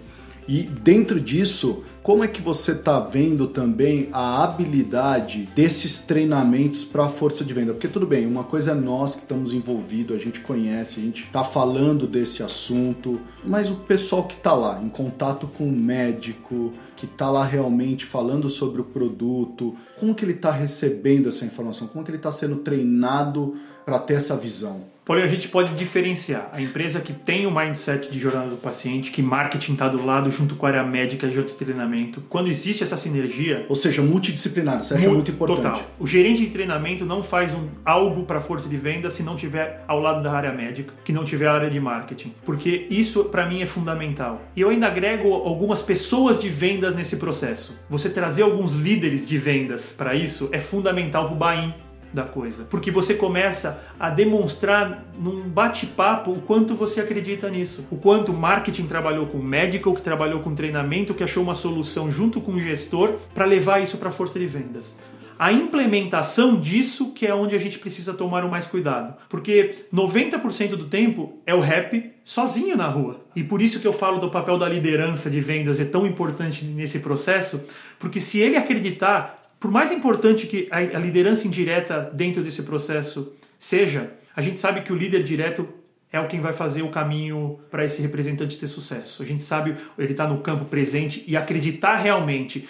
E 0.47 0.63
dentro 0.63 1.21
disso, 1.21 1.85
como 2.03 2.23
é 2.23 2.29
que 2.29 2.43
você 2.43 2.73
está 2.73 3.01
vendo 3.01 3.47
também 3.47 4.11
a 4.13 4.45
habilidade 4.45 5.49
desses 5.57 6.01
treinamentos 6.01 6.85
para 6.85 7.07
a 7.07 7.09
força 7.09 7.43
de 7.43 7.55
venda? 7.55 7.73
Porque 7.73 7.89
tudo 7.89 8.07
bem, 8.07 8.27
uma 8.27 8.45
coisa 8.45 8.73
é 8.73 8.75
nós 8.75 9.15
que 9.15 9.23
estamos 9.23 9.55
envolvidos, 9.55 10.15
a 10.15 10.21
gente 10.21 10.41
conhece, 10.41 11.01
a 11.01 11.03
gente 11.03 11.25
está 11.25 11.43
falando 11.43 12.07
desse 12.07 12.43
assunto, 12.43 13.19
mas 13.43 13.71
o 13.71 13.77
pessoal 13.77 14.25
que 14.25 14.35
está 14.35 14.53
lá, 14.53 14.83
em 14.83 14.91
contato 14.91 15.47
com 15.47 15.67
o 15.67 15.73
médico, 15.73 16.75
que 16.95 17.07
está 17.07 17.31
lá 17.31 17.43
realmente 17.43 18.05
falando 18.05 18.51
sobre 18.51 18.83
o 18.83 18.85
produto, 18.85 19.75
como 19.99 20.15
que 20.15 20.27
ele 20.27 20.33
está 20.33 20.51
recebendo 20.51 21.31
essa 21.31 21.47
informação? 21.47 21.89
Como 21.89 22.05
que 22.05 22.11
ele 22.11 22.19
está 22.19 22.31
sendo 22.31 22.57
treinado 22.57 23.57
para 23.87 23.99
ter 23.99 24.15
essa 24.15 24.37
visão? 24.37 24.94
Porém, 25.05 25.23
a 25.23 25.29
gente 25.29 25.49
pode 25.49 25.75
diferenciar 25.75 26.49
a 26.53 26.61
empresa 26.63 27.01
que 27.01 27.13
tem 27.13 27.47
o 27.47 27.55
mindset 27.55 28.11
de 28.11 28.19
jornada 28.19 28.49
do 28.49 28.57
paciente, 28.57 29.11
que 29.11 29.23
marketing 29.23 29.75
está 29.75 29.89
do 29.89 30.05
lado 30.05 30.31
junto 30.31 30.57
com 30.57 30.65
a 30.65 30.71
área 30.71 30.83
médica 30.83 31.29
de 31.29 31.43
treinamento. 31.43 32.23
Quando 32.29 32.49
existe 32.49 32.83
essa 32.83 32.97
sinergia. 32.97 33.67
Ou 33.69 33.75
seja, 33.75 34.01
multidisciplinar, 34.01 34.81
isso 34.81 34.95
é 34.95 34.99
muito 34.99 35.31
importante. 35.31 35.63
Total. 35.63 35.83
O 35.99 36.07
gerente 36.07 36.41
de 36.41 36.47
treinamento 36.49 37.05
não 37.05 37.23
faz 37.23 37.55
um, 37.55 37.69
algo 37.85 38.25
para 38.25 38.39
a 38.39 38.41
força 38.41 38.69
de 38.69 38.77
venda 38.77 39.11
se 39.11 39.23
não 39.23 39.37
tiver 39.37 39.85
ao 39.87 40.01
lado 40.01 40.23
da 40.23 40.33
área 40.33 40.53
médica, 40.53 40.95
que 41.05 41.13
não 41.13 41.25
tiver 41.25 41.49
a 41.49 41.53
área 41.53 41.71
de 41.71 41.79
marketing. 41.79 42.33
Porque 42.45 42.87
isso, 42.89 43.25
para 43.25 43.47
mim, 43.47 43.61
é 43.61 43.67
fundamental. 43.67 44.43
E 44.57 44.61
eu 44.61 44.71
ainda 44.71 44.87
agrego 44.87 45.33
algumas 45.35 45.83
pessoas 45.83 46.39
de 46.39 46.49
venda 46.49 46.91
nesse 46.91 47.17
processo. 47.17 47.79
Você 47.91 48.09
trazer 48.09 48.43
alguns 48.43 48.73
líderes 48.73 49.27
de 49.27 49.37
vendas 49.37 49.93
para 49.93 50.15
isso 50.15 50.49
é 50.51 50.59
fundamental 50.59 51.27
para 51.27 51.35
o 51.35 51.37
buy 51.37 51.75
da 52.15 52.23
coisa. 52.23 52.65
Porque 52.65 52.91
você 52.91 53.15
começa 53.15 53.83
a 53.99 54.09
demonstrar 54.09 55.05
num 55.19 55.49
bate-papo 55.49 56.33
o 56.33 56.41
quanto 56.41 56.75
você 56.75 57.01
acredita 57.01 57.51
nisso. 57.51 57.87
O 57.91 57.97
quanto 57.97 58.33
marketing 58.33 58.87
trabalhou 58.87 59.27
com 59.27 59.39
médico, 59.39 59.95
que 59.95 60.01
trabalhou 60.01 60.41
com 60.41 60.55
treinamento, 60.55 61.13
que 61.13 61.25
achou 61.25 61.43
uma 61.43 61.55
solução 61.55 62.11
junto 62.11 62.41
com 62.41 62.53
o 62.53 62.61
gestor 62.61 63.15
para 63.35 63.45
levar 63.45 63.81
isso 63.81 63.99
para 63.99 64.09
a 64.09 64.13
força 64.13 64.39
de 64.39 64.47
vendas 64.47 64.95
a 65.39 65.53
implementação 65.53 66.61
disso 66.61 67.13
que 67.13 67.27
é 67.27 67.35
onde 67.35 67.55
a 67.55 67.59
gente 67.59 67.79
precisa 67.79 68.15
tomar 68.15 68.45
o 68.45 68.51
mais 68.51 68.67
cuidado. 68.67 69.15
Porque 69.29 69.87
90% 69.93 70.71
do 70.71 70.85
tempo 70.85 71.41
é 71.45 71.55
o 71.55 71.61
rap 71.61 72.13
sozinho 72.25 72.77
na 72.77 72.89
rua. 72.89 73.21
E 73.35 73.43
por 73.43 73.61
isso 73.61 73.81
que 73.81 73.87
eu 73.87 73.93
falo 73.93 74.19
do 74.19 74.31
papel 74.31 74.57
da 74.57 74.69
liderança 74.69 75.29
de 75.29 75.41
vendas 75.41 75.81
é 75.81 75.85
tão 75.85 76.07
importante 76.07 76.65
nesse 76.65 77.01
processo, 77.01 77.65
porque 77.99 78.21
se 78.21 78.39
ele 78.41 78.57
acreditar 78.57 79.44
por 79.65 79.71
mais 79.71 79.91
importante 79.91 80.47
que 80.47 80.69
a 80.71 80.99
liderança 80.99 81.47
indireta 81.47 82.11
dentro 82.13 82.43
desse 82.43 82.65
processo 82.65 83.33
seja, 83.59 84.13
a 84.37 84.43
gente 84.43 84.61
sabe 84.61 84.83
que 84.83 84.93
o 84.93 84.95
líder 84.95 85.23
direto 85.23 85.67
é 86.13 86.21
o 86.21 86.29
quem 86.29 86.39
vai 86.39 86.53
fazer 86.53 86.83
o 86.83 86.91
caminho 86.91 87.59
para 87.71 87.83
esse 87.83 88.03
representante 88.03 88.59
ter 88.59 88.67
sucesso. 88.67 89.23
A 89.23 89.25
gente 89.25 89.43
sabe 89.43 89.75
ele 89.97 90.13
está 90.13 90.29
no 90.29 90.43
campo 90.43 90.67
presente 90.67 91.25
e 91.27 91.35
acreditar 91.35 91.97
realmente 91.97 92.69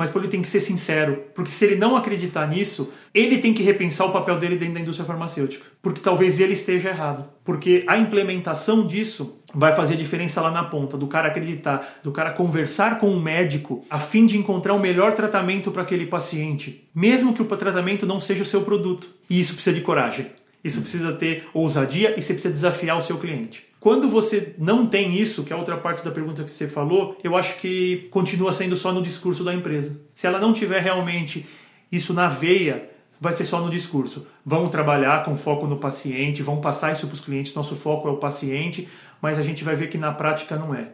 mas 0.00 0.16
ele 0.16 0.28
tem 0.28 0.40
que 0.40 0.48
ser 0.48 0.60
sincero, 0.60 1.24
porque 1.34 1.50
se 1.50 1.62
ele 1.62 1.76
não 1.76 1.94
acreditar 1.94 2.46
nisso, 2.46 2.90
ele 3.12 3.36
tem 3.36 3.52
que 3.52 3.62
repensar 3.62 4.06
o 4.06 4.12
papel 4.12 4.38
dele 4.38 4.56
dentro 4.56 4.72
da 4.72 4.80
indústria 4.80 5.06
farmacêutica, 5.06 5.62
porque 5.82 6.00
talvez 6.00 6.40
ele 6.40 6.54
esteja 6.54 6.88
errado, 6.88 7.28
porque 7.44 7.84
a 7.86 7.98
implementação 7.98 8.86
disso 8.86 9.42
vai 9.54 9.72
fazer 9.72 9.96
diferença 9.96 10.40
lá 10.40 10.50
na 10.50 10.64
ponta, 10.64 10.96
do 10.96 11.06
cara 11.06 11.28
acreditar, 11.28 12.00
do 12.02 12.10
cara 12.12 12.30
conversar 12.30 12.98
com 12.98 13.10
o 13.14 13.20
médico 13.20 13.84
a 13.90 14.00
fim 14.00 14.24
de 14.24 14.38
encontrar 14.38 14.72
o 14.72 14.80
melhor 14.80 15.12
tratamento 15.12 15.70
para 15.70 15.82
aquele 15.82 16.06
paciente, 16.06 16.88
mesmo 16.94 17.34
que 17.34 17.42
o 17.42 17.44
tratamento 17.44 18.06
não 18.06 18.20
seja 18.20 18.42
o 18.42 18.46
seu 18.46 18.62
produto. 18.62 19.06
E 19.28 19.38
isso 19.38 19.52
precisa 19.52 19.76
de 19.76 19.82
coragem. 19.82 20.28
Isso 20.64 20.80
precisa 20.80 21.12
ter 21.12 21.44
ousadia 21.52 22.14
e 22.16 22.22
você 22.22 22.32
precisa 22.32 22.54
desafiar 22.54 22.96
o 22.96 23.02
seu 23.02 23.18
cliente. 23.18 23.69
Quando 23.80 24.10
você 24.10 24.54
não 24.58 24.86
tem 24.86 25.16
isso, 25.16 25.42
que 25.42 25.54
é 25.54 25.56
a 25.56 25.58
outra 25.58 25.78
parte 25.78 26.04
da 26.04 26.10
pergunta 26.10 26.44
que 26.44 26.50
você 26.50 26.68
falou, 26.68 27.16
eu 27.24 27.34
acho 27.34 27.58
que 27.58 28.08
continua 28.10 28.52
sendo 28.52 28.76
só 28.76 28.92
no 28.92 29.00
discurso 29.00 29.42
da 29.42 29.54
empresa. 29.54 29.98
Se 30.14 30.26
ela 30.26 30.38
não 30.38 30.52
tiver 30.52 30.80
realmente 30.82 31.46
isso 31.90 32.12
na 32.12 32.28
veia, 32.28 32.90
vai 33.18 33.32
ser 33.32 33.46
só 33.46 33.58
no 33.58 33.70
discurso. 33.70 34.26
Vamos 34.44 34.68
trabalhar 34.68 35.24
com 35.24 35.34
foco 35.34 35.66
no 35.66 35.78
paciente, 35.78 36.42
vamos 36.42 36.60
passar 36.60 36.92
isso 36.92 37.06
para 37.06 37.14
os 37.14 37.20
clientes, 37.20 37.54
nosso 37.54 37.74
foco 37.74 38.06
é 38.06 38.10
o 38.10 38.18
paciente, 38.18 38.86
mas 39.20 39.38
a 39.38 39.42
gente 39.42 39.64
vai 39.64 39.74
ver 39.74 39.88
que 39.88 39.96
na 39.96 40.12
prática 40.12 40.56
não 40.56 40.74
é. 40.74 40.92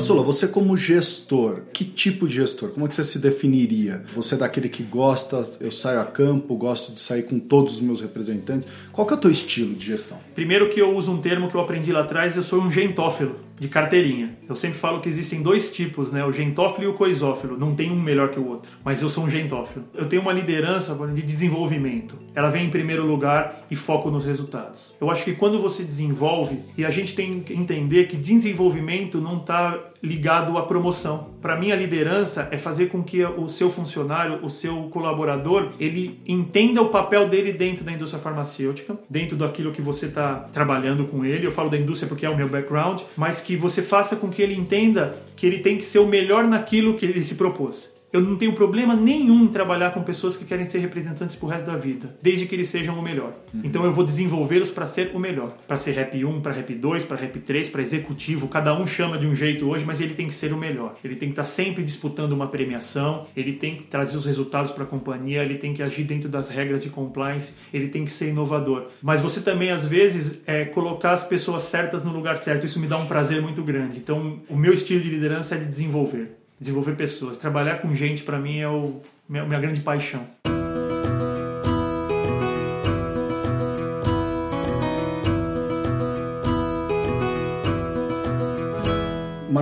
Marcelo, 0.00 0.24
você 0.24 0.48
como 0.48 0.76
gestor, 0.76 1.60
que 1.72 1.84
tipo 1.84 2.26
de 2.26 2.34
gestor? 2.36 2.70
Como 2.70 2.86
é 2.86 2.88
que 2.88 2.94
você 2.94 3.04
se 3.04 3.18
definiria? 3.18 4.02
Você 4.14 4.34
é 4.34 4.38
daquele 4.38 4.68
que 4.68 4.82
gosta, 4.82 5.46
eu 5.60 5.70
saio 5.70 6.00
a 6.00 6.04
campo, 6.04 6.56
gosto 6.56 6.92
de 6.92 7.00
sair 7.00 7.24
com 7.24 7.38
todos 7.38 7.74
os 7.74 7.80
meus 7.80 8.00
representantes. 8.00 8.66
Qual 8.92 9.06
que 9.06 9.12
é 9.12 9.16
o 9.16 9.20
teu 9.20 9.30
estilo 9.30 9.74
de 9.74 9.86
gestão? 9.86 10.18
Primeiro 10.34 10.68
que 10.70 10.80
eu 10.80 10.96
uso 10.96 11.12
um 11.12 11.20
termo 11.20 11.48
que 11.48 11.54
eu 11.54 11.60
aprendi 11.60 11.92
lá 11.92 12.00
atrás, 12.00 12.36
eu 12.36 12.42
sou 12.42 12.62
um 12.62 12.70
gentófilo 12.70 13.50
de 13.60 13.68
carteirinha. 13.68 14.38
Eu 14.48 14.56
sempre 14.56 14.78
falo 14.78 15.00
que 15.02 15.08
existem 15.08 15.42
dois 15.42 15.70
tipos, 15.70 16.10
né? 16.10 16.24
O 16.24 16.32
gentófilo 16.32 16.84
e 16.84 16.86
o 16.88 16.94
coisófilo. 16.94 17.58
Não 17.58 17.74
tem 17.74 17.90
um 17.90 18.00
melhor 18.00 18.30
que 18.30 18.40
o 18.40 18.48
outro, 18.48 18.72
mas 18.82 19.02
eu 19.02 19.08
sou 19.10 19.24
um 19.24 19.30
gentófilo. 19.30 19.84
Eu 19.94 20.08
tenho 20.08 20.22
uma 20.22 20.32
liderança 20.32 20.94
de 21.14 21.20
desenvolvimento. 21.20 22.18
Ela 22.34 22.48
vem 22.48 22.66
em 22.66 22.70
primeiro 22.70 23.06
lugar 23.06 23.66
e 23.70 23.76
foco 23.76 24.10
nos 24.10 24.24
resultados. 24.24 24.94
Eu 24.98 25.10
acho 25.10 25.24
que 25.24 25.34
quando 25.34 25.60
você 25.60 25.84
desenvolve, 25.84 26.58
e 26.76 26.86
a 26.86 26.90
gente 26.90 27.14
tem 27.14 27.40
que 27.40 27.52
entender 27.52 28.06
que 28.06 28.16
desenvolvimento 28.16 29.20
não 29.20 29.36
está 29.36 29.78
ligado 30.02 30.56
à 30.56 30.62
promoção. 30.62 31.30
Para 31.42 31.56
mim, 31.56 31.72
a 31.72 31.76
liderança 31.76 32.48
é 32.50 32.58
fazer 32.58 32.86
com 32.86 33.02
que 33.02 33.22
o 33.24 33.48
seu 33.48 33.70
funcionário, 33.70 34.40
o 34.42 34.50
seu 34.50 34.84
colaborador, 34.84 35.70
ele 35.78 36.20
entenda 36.26 36.80
o 36.80 36.88
papel 36.88 37.28
dele 37.28 37.52
dentro 37.52 37.84
da 37.84 37.92
indústria 37.92 38.22
farmacêutica, 38.22 38.98
dentro 39.08 39.36
daquilo 39.36 39.72
que 39.72 39.82
você 39.82 40.06
está 40.06 40.36
trabalhando 40.52 41.04
com 41.04 41.24
ele. 41.24 41.46
Eu 41.46 41.52
falo 41.52 41.68
da 41.68 41.76
indústria 41.76 42.08
porque 42.08 42.24
é 42.24 42.30
o 42.30 42.36
meu 42.36 42.48
background, 42.48 43.02
mas 43.16 43.40
que 43.40 43.56
você 43.56 43.82
faça 43.82 44.16
com 44.16 44.28
que 44.28 44.40
ele 44.40 44.54
entenda 44.54 45.16
que 45.36 45.46
ele 45.46 45.58
tem 45.58 45.76
que 45.76 45.84
ser 45.84 45.98
o 45.98 46.06
melhor 46.06 46.44
naquilo 46.44 46.94
que 46.94 47.04
ele 47.04 47.24
se 47.24 47.34
propôs. 47.34 47.99
Eu 48.12 48.20
não 48.20 48.36
tenho 48.36 48.52
problema 48.52 48.96
nenhum 48.96 49.44
em 49.44 49.48
trabalhar 49.48 49.92
com 49.92 50.02
pessoas 50.02 50.36
que 50.36 50.44
querem 50.44 50.66
ser 50.66 50.78
representantes 50.78 51.36
pro 51.36 51.46
resto 51.46 51.66
da 51.66 51.76
vida, 51.76 52.16
desde 52.20 52.46
que 52.46 52.54
eles 52.54 52.68
sejam 52.68 52.98
o 52.98 53.02
melhor. 53.02 53.32
Uhum. 53.54 53.60
Então 53.62 53.84
eu 53.84 53.92
vou 53.92 54.04
desenvolvê-los 54.04 54.70
para 54.70 54.86
ser 54.86 55.12
o 55.14 55.18
melhor, 55.18 55.56
para 55.66 55.78
ser 55.78 55.92
rap 55.92 56.24
1, 56.24 56.40
para 56.40 56.52
rap 56.52 56.74
2, 56.74 57.04
para 57.04 57.16
rap 57.16 57.38
3, 57.38 57.68
para 57.68 57.82
executivo, 57.82 58.48
cada 58.48 58.76
um 58.76 58.86
chama 58.86 59.16
de 59.16 59.26
um 59.26 59.34
jeito 59.34 59.68
hoje, 59.68 59.84
mas 59.84 60.00
ele 60.00 60.14
tem 60.14 60.26
que 60.26 60.34
ser 60.34 60.52
o 60.52 60.56
melhor. 60.56 60.96
Ele 61.04 61.14
tem 61.14 61.28
que 61.28 61.32
estar 61.34 61.42
tá 61.42 61.48
sempre 61.48 61.84
disputando 61.84 62.32
uma 62.32 62.48
premiação, 62.48 63.26
ele 63.36 63.52
tem 63.52 63.76
que 63.76 63.84
trazer 63.84 64.16
os 64.16 64.24
resultados 64.24 64.72
para 64.72 64.84
a 64.84 64.86
companhia, 64.86 65.42
ele 65.42 65.56
tem 65.56 65.72
que 65.72 65.82
agir 65.82 66.02
dentro 66.02 66.28
das 66.28 66.48
regras 66.48 66.82
de 66.82 66.90
compliance, 66.90 67.54
ele 67.72 67.88
tem 67.88 68.04
que 68.04 68.12
ser 68.12 68.30
inovador. 68.30 68.86
Mas 69.00 69.20
você 69.20 69.40
também 69.40 69.70
às 69.70 69.86
vezes 69.86 70.40
é 70.46 70.64
colocar 70.64 71.12
as 71.12 71.22
pessoas 71.22 71.62
certas 71.64 72.04
no 72.04 72.12
lugar 72.12 72.38
certo. 72.38 72.66
Isso 72.66 72.80
me 72.80 72.88
dá 72.88 72.96
um 72.96 73.06
prazer 73.06 73.40
muito 73.40 73.62
grande. 73.62 73.98
Então, 73.98 74.40
o 74.48 74.56
meu 74.56 74.72
estilo 74.72 75.00
de 75.00 75.08
liderança 75.08 75.54
é 75.54 75.58
de 75.58 75.66
desenvolver 75.66 76.39
desenvolver 76.60 76.94
pessoas. 76.94 77.38
Trabalhar 77.38 77.78
com 77.78 77.92
gente, 77.94 78.22
para 78.22 78.38
mim, 78.38 78.58
é 78.58 78.68
o, 78.68 79.00
minha, 79.28 79.44
minha 79.44 79.60
grande 79.60 79.80
paixão. 79.80 80.26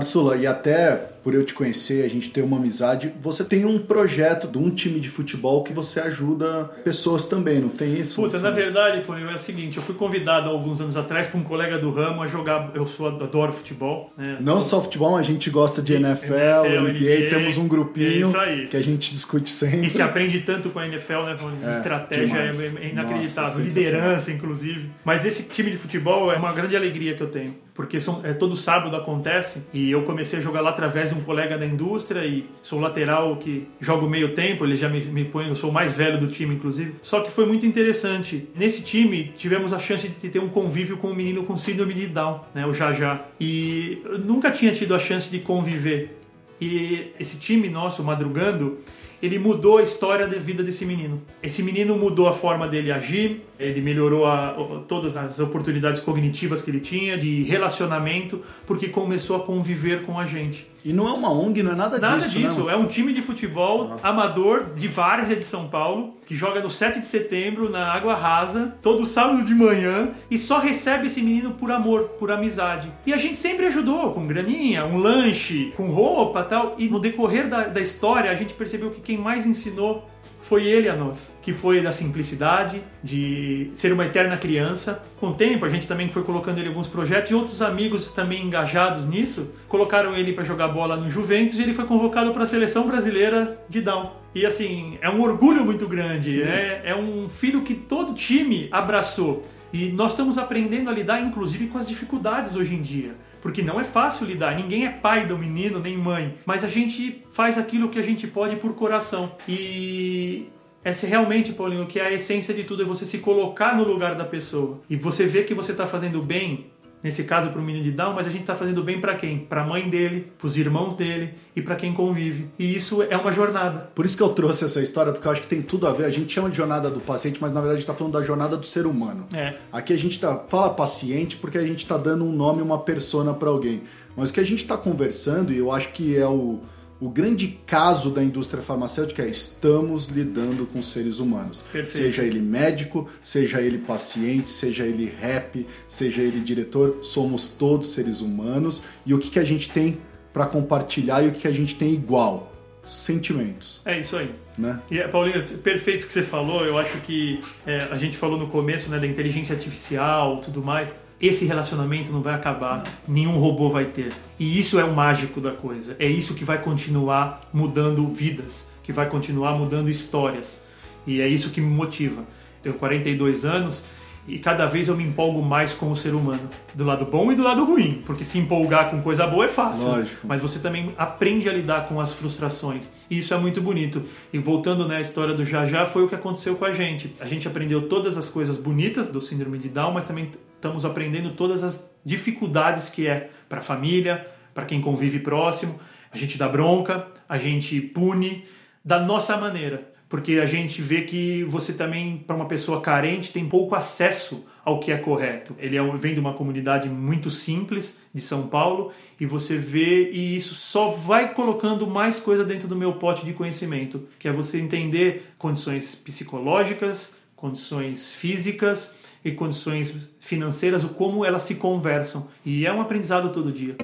Marsula, 0.09 0.37
e 0.37 0.47
até 0.47 0.97
por 1.23 1.35
eu 1.35 1.45
te 1.45 1.53
conhecer, 1.53 2.07
a 2.07 2.09
gente 2.09 2.31
ter 2.31 2.41
uma 2.41 2.57
amizade, 2.57 3.13
você 3.21 3.45
tem 3.45 3.67
um 3.67 3.79
projeto 3.79 4.49
de 4.49 4.57
um 4.57 4.71
time 4.71 4.99
de 4.99 5.11
futebol 5.11 5.63
que 5.63 5.75
você 5.75 6.01
ajuda 6.01 6.65
pessoas 6.83 7.27
também, 7.27 7.61
não 7.61 7.69
tem 7.69 7.99
isso? 7.99 8.23
Puta, 8.23 8.39
na 8.39 8.51
verdade, 8.51 9.05
Paulinho, 9.05 9.29
é 9.29 9.35
o 9.35 9.39
seguinte, 9.39 9.77
eu 9.77 9.83
fui 9.83 9.95
convidado 9.95 10.49
alguns 10.49 10.81
anos 10.81 10.97
atrás 10.97 11.27
por 11.27 11.37
um 11.37 11.43
colega 11.43 11.79
do 11.79 11.91
ramo 11.91 12.23
a 12.23 12.27
jogar, 12.27 12.71
eu 12.75 12.87
sou, 12.87 13.09
adoro 13.09 13.53
futebol. 13.53 14.11
Né? 14.17 14.39
Não 14.41 14.63
sou... 14.63 14.79
só 14.79 14.85
futebol, 14.85 15.17
a 15.17 15.23
gente 15.23 15.51
gosta 15.51 15.83
de 15.83 15.93
NFL, 15.93 16.33
NFL 16.33 16.83
NBA, 16.83 16.93
NBA, 16.93 17.31
temos 17.31 17.57
um 17.59 17.69
grupinho 17.69 18.33
que 18.71 18.77
a 18.77 18.83
gente 18.83 19.13
discute 19.13 19.51
sempre. 19.51 19.89
E 19.89 19.91
se 19.91 20.01
aprende 20.01 20.41
tanto 20.41 20.71
com 20.71 20.79
a 20.79 20.87
NFL, 20.87 21.25
né? 21.25 21.37
É, 21.63 21.71
Estratégia 21.73 22.39
é, 22.39 22.87
é 22.87 22.89
inacreditável, 22.89 23.59
Nossa, 23.59 23.79
liderança, 23.79 24.33
inclusive. 24.33 24.89
Mas 25.05 25.27
esse 25.27 25.43
time 25.43 25.71
de 25.71 25.77
futebol 25.77 26.33
é 26.33 26.37
uma 26.37 26.55
grande 26.55 26.75
alegria 26.75 27.15
que 27.15 27.23
eu 27.23 27.29
tenho, 27.29 27.55
porque 27.79 28.01
são, 28.01 28.23
é, 28.25 28.33
todo 28.33 28.57
sábado 28.57 28.97
acontece 28.97 29.63
e 29.73 29.89
eu 29.89 30.03
comecei 30.03 30.41
a 30.41 30.43
jogar 30.43 30.63
lá 30.63 30.71
através 30.71 31.11
de 31.11 31.15
um 31.15 31.21
colega 31.21 31.57
da 31.57 31.65
indústria 31.65 32.27
e 32.27 32.45
sou 32.61 32.81
lateral 32.81 33.37
que 33.37 33.69
jogo 33.81 34.09
meio 34.09 34.35
tempo, 34.35 34.65
ele 34.65 34.75
já 34.75 34.89
me, 34.89 35.01
me 35.01 35.25
põe, 35.25 35.47
eu 35.47 35.55
sou 35.55 35.71
o 35.71 35.73
mais 35.73 35.95
velho 35.95 36.19
do 36.19 36.27
time, 36.27 36.57
inclusive. 36.57 36.95
Só 37.01 37.21
que 37.21 37.31
foi 37.31 37.47
muito 37.47 37.65
interessante. 37.65 38.49
Nesse 38.57 38.83
time, 38.83 39.33
tivemos 39.39 39.73
a 39.73 39.79
chance 39.79 40.09
de 40.09 40.29
ter 40.29 40.41
um 40.41 40.49
convívio 40.49 40.97
com 40.97 41.11
um 41.11 41.15
menino 41.15 41.45
com 41.45 41.57
síndrome 41.57 41.95
de 41.95 42.09
Down, 42.09 42.41
né, 42.53 42.67
o 42.67 42.75
Jajá. 42.75 43.25
E 43.39 44.03
eu 44.05 44.19
nunca 44.19 44.51
tinha 44.51 44.73
tido 44.73 44.93
a 44.93 44.99
chance 44.99 45.31
de 45.31 45.39
conviver. 45.39 46.19
E 46.61 47.13
esse 47.21 47.39
time 47.39 47.69
nosso, 47.69 48.03
Madrugando, 48.03 48.79
ele 49.23 49.39
mudou 49.39 49.79
a 49.79 49.83
história 49.83 50.27
da 50.27 50.39
vida 50.39 50.63
desse 50.63 50.85
menino. 50.85 51.21
Esse 51.43 51.63
menino 51.63 51.97
mudou 51.97 52.29
a 52.29 52.33
forma 52.33 52.69
dele 52.69 52.93
agir, 52.93 53.43
ele 53.59 53.81
melhorou 53.81 54.27
a, 54.27 54.83
todas 54.87 55.17
as 55.17 55.41
oportunidades 55.41 56.01
cognitivas 56.01 56.63
que 56.63 56.71
ele 56.71 56.81
tinha, 56.81 57.19
de 57.19 57.43
relacionamento, 57.43 58.43
porque 58.67 58.89
começou 58.89 59.37
a 59.37 59.41
conviver 59.41 60.03
com 60.03 60.19
a 60.19 60.25
gente. 60.25 60.67
E 60.89 60.93
não 60.95 61.07
é 61.07 61.13
uma 61.13 61.31
ONG, 61.31 61.63
não 61.63 61.73
é 61.73 61.75
nada, 61.75 61.99
nada 61.99 62.17
disso. 62.17 62.41
Nada 62.41 62.55
disso, 62.55 62.65
né? 62.65 62.73
é 62.73 62.77
um 62.77 62.87
time 62.87 63.13
de 63.13 63.21
futebol 63.21 63.99
ah. 64.03 64.09
amador 64.09 64.73
de 64.75 64.89
várzea 64.89 65.37
de 65.37 65.45
São 65.45 65.69
Paulo, 65.69 66.15
que 66.25 66.35
joga 66.35 66.63
no 66.63 66.71
7 66.71 67.01
de 67.01 67.05
setembro 67.05 67.69
na 67.69 67.93
Água 67.93 68.15
Rasa, 68.15 68.75
todo 68.81 69.05
sábado 69.05 69.45
de 69.45 69.55
manhã, 69.55 70.09
e 70.31 70.39
só 70.39 70.59
recebe 70.59 71.09
esse 71.09 71.21
menino 71.21 71.51
por 71.51 71.71
amor, 71.71 72.05
por 72.19 72.33
amizade. 72.33 72.91
E 73.05 73.13
a 73.13 73.19
gente 73.19 73.37
sempre 73.37 73.67
ajudou, 73.67 74.15
com 74.15 74.27
graninha, 74.27 74.87
um 74.87 74.97
lanche, 74.97 75.75
com 75.77 75.89
roupa 75.91 76.43
tal. 76.43 76.75
E 76.79 76.89
no 76.89 76.99
decorrer 76.99 77.49
da, 77.49 77.65
da 77.65 77.83
história, 77.83 78.31
a 78.31 78.35
gente 78.35 78.55
percebeu 78.55 78.91
que 78.91 79.03
quem 79.03 79.19
mais 79.19 79.45
ensinou 79.45 80.09
foi 80.41 80.67
ele 80.67 80.89
a 80.89 80.97
nós, 80.97 81.37
que 81.43 81.53
foi 81.53 81.81
da 81.83 81.93
simplicidade, 81.93 82.83
de 83.03 83.71
ser 83.75 83.93
uma 83.93 84.07
eterna 84.07 84.37
criança. 84.37 85.03
Com 85.19 85.29
o 85.29 85.35
tempo, 85.35 85.65
a 85.65 85.69
gente 85.69 85.87
também 85.87 86.09
foi 86.09 86.23
colocando 86.23 86.59
ele 86.59 86.67
em 86.67 86.69
alguns 86.71 86.89
projetos 86.89 87.31
e 87.31 87.35
outros 87.35 87.61
amigos 87.61 88.13
também 88.13 88.45
engajados 88.45 89.07
nisso 89.07 89.51
colocaram 89.69 90.17
ele 90.17 90.33
para 90.33 90.45
jogar 90.45 90.69
bola 90.69 90.97
no 90.97 91.11
Juventus 91.11 91.59
e 91.59 91.63
ele 91.63 91.75
foi 91.75 91.85
convocado 91.85 92.33
para 92.33 92.45
a 92.45 92.47
seleção 92.47 92.87
brasileira 92.87 93.59
de 93.69 93.81
Down. 93.81 94.13
E 94.35 94.47
assim, 94.47 94.99
é 95.01 95.11
um 95.11 95.21
orgulho 95.21 95.65
muito 95.65 95.87
grande, 95.87 96.43
é, 96.43 96.83
é 96.85 96.97
um 96.97 97.29
filho 97.29 97.63
que 97.63 97.75
todo 97.75 98.15
time 98.15 98.69
abraçou. 98.71 99.43
E 99.73 99.91
nós 99.91 100.13
estamos 100.13 100.39
aprendendo 100.39 100.89
a 100.89 100.93
lidar, 100.93 101.21
inclusive, 101.21 101.67
com 101.67 101.77
as 101.77 101.87
dificuldades 101.87 102.57
hoje 102.57 102.75
em 102.75 102.81
dia 102.81 103.15
porque 103.41 103.63
não 103.63 103.81
é 103.81 103.85
fácil 103.85 104.27
lidar. 104.27 104.57
Ninguém 104.57 104.87
é 104.87 104.91
pai 104.91 105.27
do 105.27 105.39
menino 105.39 105.79
nem 105.79 105.97
mãe, 105.97 106.35
mas 106.45 106.65
a 106.65 106.69
gente 106.69 107.23
faz 107.33 107.59
aquilo 107.59 107.89
que 107.89 107.99
a 107.99 108.03
gente 108.03 108.27
pode 108.27 108.57
por 108.57 108.75
coração. 108.75 109.33
E 109.49 110.47
essa 110.85 111.07
é 111.07 111.09
realmente, 111.09 111.53
Paulinho, 111.53 111.87
que 111.87 111.99
é 112.01 112.07
a 112.07 112.13
essência 112.13 112.55
de 112.55 112.65
tudo 112.65 112.83
é 112.83 112.87
você 112.87 113.05
se 113.05 113.19
colocar 113.19 113.77
no 113.77 113.85
lugar 113.85 114.15
da 114.15 114.25
pessoa 114.25 114.81
e 114.89 114.97
você 114.97 115.27
vê 115.27 115.43
que 115.43 115.55
você 115.55 115.73
está 115.73 115.87
fazendo 115.87 116.23
bem 116.23 116.67
nesse 117.03 117.25
caso 117.25 117.51
para 117.51 117.61
o 117.61 117.63
menino 117.63 117.85
de 117.85 117.93
Down, 117.93 118.15
mas 118.15 118.27
a 118.27 118.31
gente 118.31 118.43
está 118.43 118.55
fazendo 118.55 118.83
bem 118.83 119.01
para 119.01 119.15
quem? 119.15 119.39
Para 119.39 119.63
a 119.63 119.67
mãe 119.67 119.89
dele, 119.89 120.33
para 120.37 120.47
os 120.47 120.57
irmãos 120.57 120.95
dele 120.95 121.35
e 121.55 121.63
para 121.63 121.77
quem 121.77 121.93
convive. 121.93 122.49
E 122.59 122.75
isso 122.75 123.03
é 123.03 123.17
uma 123.17 123.33
jornada. 123.33 123.91
Por 123.95 124.05
isso 124.05 124.17
que 124.17 124.23
eu 124.23 124.31
trouxe 124.31 124.65
essa 124.65 124.81
história, 124.81 125.13
porque 125.13 125.27
eu 125.27 125.33
acho 125.33 125.43
que 125.43 125.47
tem 125.47 125.63
tudo 125.63 125.87
a 125.87 125.93
ver. 125.93 126.05
A 126.05 126.11
gente 126.11 126.33
chama 126.33 126.51
de 126.51 126.57
jornada 126.57 126.91
do 126.91 127.01
paciente, 127.01 127.39
mas 127.41 127.53
na 127.53 127.61
verdade 127.61 127.79
a 127.79 127.81
gente 127.81 127.89
está 127.89 127.95
falando 127.95 128.13
da 128.15 128.23
jornada 128.23 128.57
do 128.57 128.67
ser 128.67 128.87
humano. 128.87 129.27
É. 129.35 129.55
Aqui 129.73 129.93
a 129.93 129.99
gente 129.99 130.19
tá, 130.19 130.37
fala 130.49 130.71
paciente 130.71 131.37
porque 131.37 131.59
a 131.59 131.65
gente 131.65 131.83
está 131.83 131.97
dando 131.97 132.25
um 132.25 132.33
nome, 132.33 132.63
uma 132.63 132.79
persona 132.79 133.33
para 133.33 133.49
alguém. 133.49 133.83
Mas 134.17 134.31
o 134.31 134.33
que 134.33 134.41
a 134.41 134.45
gente 134.45 134.63
está 134.63 134.77
conversando, 134.77 135.53
e 135.53 135.59
eu 135.59 135.71
acho 135.71 135.91
que 135.91 136.17
é 136.17 136.27
o 136.27 136.61
o 137.01 137.09
grande 137.09 137.59
caso 137.65 138.11
da 138.11 138.23
indústria 138.23 138.63
farmacêutica 138.63 139.23
é 139.23 139.29
estamos 139.29 140.07
lidando 140.07 140.67
com 140.67 140.83
seres 140.83 141.21
humanos. 141.21 141.63
Perfeito. 141.73 141.95
Seja 141.95 142.23
ele 142.23 142.41
médico, 142.41 143.09
seja 143.23 143.61
ele 143.61 143.79
paciente, 143.79 144.51
seja 144.51 144.85
ele 144.85 145.07
rap, 145.07 145.65
seja 145.89 146.21
ele 146.21 146.41
diretor, 146.41 146.99
somos 147.03 147.49
todos 147.49 147.91
seres 147.91 148.21
humanos. 148.21 148.83
E 149.07 149.15
o 149.15 149.19
que, 149.19 149.31
que 149.31 149.39
a 149.39 149.45
gente 149.45 149.71
tem 149.71 149.99
para 150.33 150.47
compartilhar 150.47 151.23
e 151.23 151.29
o 151.29 151.33
que, 151.33 151.41
que 151.41 151.49
a 151.49 151.53
gente 151.53 151.77
tem 151.77 151.95
igual? 151.95 152.53
Sentimentos. 152.85 153.81
É 153.85 154.01
isso 154.01 154.17
aí. 154.17 154.31
Né? 154.57 154.81
E, 154.91 154.99
Paulinho, 155.09 155.47
perfeito 155.59 156.05
o 156.05 156.07
que 156.07 156.13
você 156.13 156.23
falou. 156.23 156.65
Eu 156.65 156.79
acho 156.79 156.99
que 157.03 157.39
é, 157.67 157.77
a 157.91 157.97
gente 157.97 158.17
falou 158.17 158.39
no 158.39 158.49
começo 158.49 158.91
né, 158.91 158.99
da 158.99 159.07
inteligência 159.07 159.55
artificial 159.55 160.39
tudo 160.39 160.65
mais 160.65 160.89
esse 161.21 161.45
relacionamento 161.45 162.13
não 162.13 162.23
vai 162.23 162.35
acabar, 162.35 162.85
nenhum 163.07 163.39
robô 163.39 163.69
vai 163.69 163.87
ter. 163.87 164.13
E 164.39 164.59
isso 164.59 164.79
é 164.79 164.85
o 164.85 164.95
mágico 164.95 165.41
da 165.41 165.51
coisa. 165.51 165.97
É 165.99 166.07
isso 166.07 166.35
que 166.35 166.45
vai 166.45 166.63
continuar 166.63 167.49
mudando 167.53 168.07
vidas, 168.07 168.69
que 168.85 168.93
vai 168.93 169.09
continuar 169.09 169.59
mudando 169.59 169.91
histórias. 169.91 170.63
E 171.07 171.21
é 171.21 171.27
isso 171.27 171.51
que 171.51 171.61
me 171.61 171.69
motiva. 171.69 172.23
Tenho 172.63 172.77
42 172.77 173.45
anos 173.45 173.85
e 174.29 174.39
cada 174.39 174.67
vez 174.67 174.89
eu 174.89 174.97
me 174.97 175.05
empolgo 175.05 175.43
mais 175.43 175.75
com 175.75 175.91
o 175.91 175.97
ser 175.97 176.15
humano, 176.15 176.51
do 176.75 176.85
lado 176.85 177.07
bom 177.07 177.33
e 177.33 177.35
do 177.35 177.43
lado 177.43 177.65
ruim, 177.65 178.03
porque 178.05 178.25
se 178.25 178.39
empolgar 178.39 178.91
com 178.91 179.01
coisa 179.01 179.27
boa 179.27 179.47
é 179.47 179.49
fácil, 179.49 179.89
Lógico. 179.89 180.27
mas 180.27 180.41
você 180.41 180.59
também 180.59 180.95
aprende 180.99 181.49
a 181.49 181.53
lidar 181.53 181.89
com 181.89 182.01
as 182.01 182.13
frustrações. 182.13 182.91
E 183.11 183.19
isso 183.19 183.33
é 183.33 183.39
muito 183.39 183.61
bonito. 183.61 184.03
E 184.33 184.39
voltando 184.39 184.87
na 184.87 184.95
né, 184.95 185.01
história 185.01 185.35
do 185.35 185.45
Já 185.45 185.65
Já, 185.65 185.87
foi 185.87 186.05
o 186.05 186.09
que 186.09 186.15
aconteceu 186.15 186.57
com 186.57 186.65
a 186.65 186.73
gente. 186.73 187.15
A 187.19 187.25
gente 187.25 187.49
aprendeu 187.49 187.89
todas 187.89 188.19
as 188.19 188.29
coisas 188.29 188.59
bonitas 188.59 189.11
do 189.11 189.21
síndrome 189.21 189.59
de 189.59 189.69
Down, 189.69 189.93
mas 189.93 190.05
também 190.05 190.31
estamos 190.55 190.85
aprendendo 190.85 191.31
todas 191.31 191.65
as 191.65 191.91
dificuldades 192.05 192.89
que 192.89 193.07
é 193.07 193.31
para 193.49 193.61
a 193.61 193.63
família, 193.63 194.27
para 194.53 194.67
quem 194.67 194.81
convive 194.81 195.21
próximo. 195.21 195.81
A 196.13 196.19
gente 196.19 196.37
dá 196.37 196.49
bronca, 196.49 197.07
a 197.29 197.39
gente 197.39 197.81
pune 197.81 198.45
da 198.85 198.99
nossa 198.99 199.37
maneira, 199.37 199.93
porque 200.09 200.39
a 200.39 200.47
gente 200.47 200.81
vê 200.81 201.03
que 201.03 201.45
você 201.45 201.73
também, 201.73 202.19
para 202.19 202.35
uma 202.35 202.47
pessoa 202.47 202.81
carente, 202.81 203.33
tem 203.33 203.47
pouco 203.47 203.75
acesso 203.75 204.47
ao 204.65 204.81
que 204.81 204.91
é 204.91 204.97
correto. 204.97 205.55
Ele 205.59 205.77
é, 205.77 205.97
vem 205.97 206.15
de 206.15 206.21
uma 206.21 206.35
comunidade 206.35 206.89
muito 206.89 207.31
simples 207.31 207.97
de 208.13 208.21
São 208.21 208.49
Paulo 208.49 208.93
e 209.21 209.27
você 209.27 209.57
vê 209.57 210.11
e 210.11 210.37
isso 210.37 210.55
só 210.55 210.89
vai 210.89 211.35
colocando 211.35 211.87
mais 211.87 212.19
coisa 212.19 212.45
dentro 212.45 212.69
do 212.69 212.77
meu 212.77 212.95
pote 212.95 213.25
de 213.25 213.33
conhecimento, 213.33 214.07
que 214.19 214.29
é 214.29 214.33
você 214.33 214.59
entender 214.59 215.33
condições 215.39 215.95
psicológicas, 215.95 217.17
condições 217.37 218.11
físicas 218.11 218.97
e 219.25 219.33
condições 219.33 219.95
financeiras, 220.21 220.85
o 220.85 220.91
como 220.91 221.25
elas 221.25 221.43
se 221.43 221.57
conversam. 221.57 222.29
E 222.45 222.67
é 222.67 222.73
um 222.73 222.81
aprendizado 222.81 223.31
todo 223.31 223.53
dia. 223.53 223.77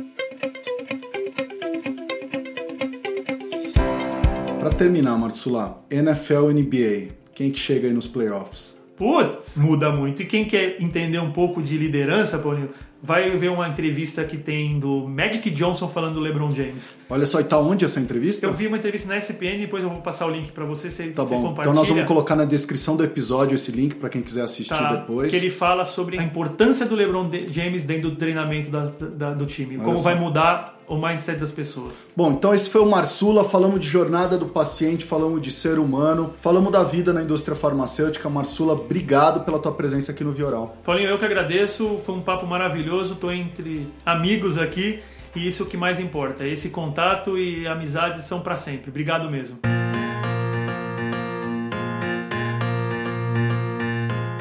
Para 4.65 4.73
terminar, 4.73 5.19
Marsula, 5.19 5.85
NFL 5.91 6.49
NBA, 6.49 7.09
quem 7.35 7.51
que 7.51 7.59
chega 7.59 7.87
aí 7.87 7.93
nos 7.93 8.07
playoffs? 8.07 8.75
Putz, 8.97 9.59
muda 9.59 9.93
muito. 9.93 10.23
E 10.23 10.25
quem 10.25 10.47
quer 10.47 10.81
entender 10.81 11.19
um 11.19 11.33
pouco 11.33 11.63
de 11.63 11.77
liderança, 11.77 12.39
Paulinho, 12.39 12.71
vai 13.05 13.31
ver 13.37 13.51
uma 13.51 13.69
entrevista 13.69 14.25
que 14.25 14.39
tem 14.39 14.79
do 14.79 15.07
Magic 15.07 15.51
Johnson 15.51 15.89
falando 15.89 16.15
do 16.15 16.21
LeBron 16.21 16.55
James. 16.55 16.97
Olha 17.11 17.27
só, 17.27 17.39
e 17.39 17.45
tá 17.45 17.59
onde 17.59 17.85
essa 17.85 18.01
entrevista? 18.01 18.47
Eu 18.47 18.53
vi 18.55 18.67
uma 18.67 18.79
entrevista 18.79 19.07
na 19.07 19.19
SPN, 19.19 19.59
depois 19.59 19.85
eu 19.85 19.91
vou 19.91 20.01
passar 20.01 20.27
o 20.27 20.31
link 20.31 20.51
para 20.53 20.65
você, 20.65 20.91
você, 20.91 21.09
tá 21.09 21.23
você 21.23 21.35
bom. 21.35 21.43
compartilha. 21.43 21.65
Então 21.65 21.75
nós 21.75 21.89
vamos 21.89 22.07
colocar 22.07 22.35
na 22.35 22.47
descrição 22.47 22.97
do 22.97 23.05
episódio 23.05 23.55
esse 23.55 23.71
link 23.73 23.97
para 23.97 24.09
quem 24.09 24.23
quiser 24.23 24.43
assistir 24.43 24.75
tá, 24.75 24.95
depois. 24.95 25.31
Que 25.31 25.37
ele 25.37 25.51
fala 25.51 25.85
sobre 25.85 26.19
a 26.19 26.23
importância 26.23 26.87
do 26.87 26.95
LeBron 26.95 27.29
James 27.51 27.83
dentro 27.83 28.11
do 28.11 28.17
treinamento 28.17 28.71
da, 28.71 28.87
da, 28.87 29.35
do 29.35 29.45
time, 29.45 29.77
Olha 29.77 29.85
como 29.85 29.99
vai 29.99 30.15
mudar 30.15 30.75
o 30.87 30.97
mindset 30.97 31.39
das 31.39 31.53
pessoas. 31.53 32.07
Bom, 32.15 32.33
então 32.33 32.55
esse 32.55 32.69
foi 32.69 32.81
o 32.81 32.87
Marsula, 32.87 33.45
falamos 33.45 33.81
de 33.81 33.89
jornada 33.89 34.37
do 34.37 34.47
paciente, 34.47 35.05
falamos 35.05 35.41
de 35.41 35.51
ser 35.51 35.79
humano, 35.79 36.35
falamos 36.41 36.71
da 36.71 36.83
vida 36.83 37.13
na 37.13 37.23
indústria 37.23 37.57
farmacêutica. 37.57 38.29
Marsula, 38.29 38.75
obrigado 38.75 39.45
pela 39.45 39.59
tua 39.59 39.73
presença 39.73 40.13
aqui 40.13 40.23
no 40.23 40.33
Vioral. 40.33 40.77
Paulinho, 40.85 41.09
eu 41.09 41.19
que 41.19 41.25
agradeço, 41.25 41.99
foi 42.05 42.15
um 42.15 42.21
papo 42.21 42.47
maravilhoso, 42.47 42.94
tô 43.17 43.31
entre 43.31 43.89
amigos 44.05 44.59
aqui 44.59 45.03
e 45.35 45.49
isso 45.49 45.63
é 45.63 45.67
o 45.67 45.69
que 45.69 45.77
mais 45.77 45.99
importa. 45.99 46.47
Esse 46.47 46.71
contato 46.71 47.39
e 47.39 47.67
amizades 47.67 48.25
são 48.25 48.41
para 48.41 48.57
sempre. 48.57 48.91
Obrigado 48.91 49.29
mesmo. 49.31 49.59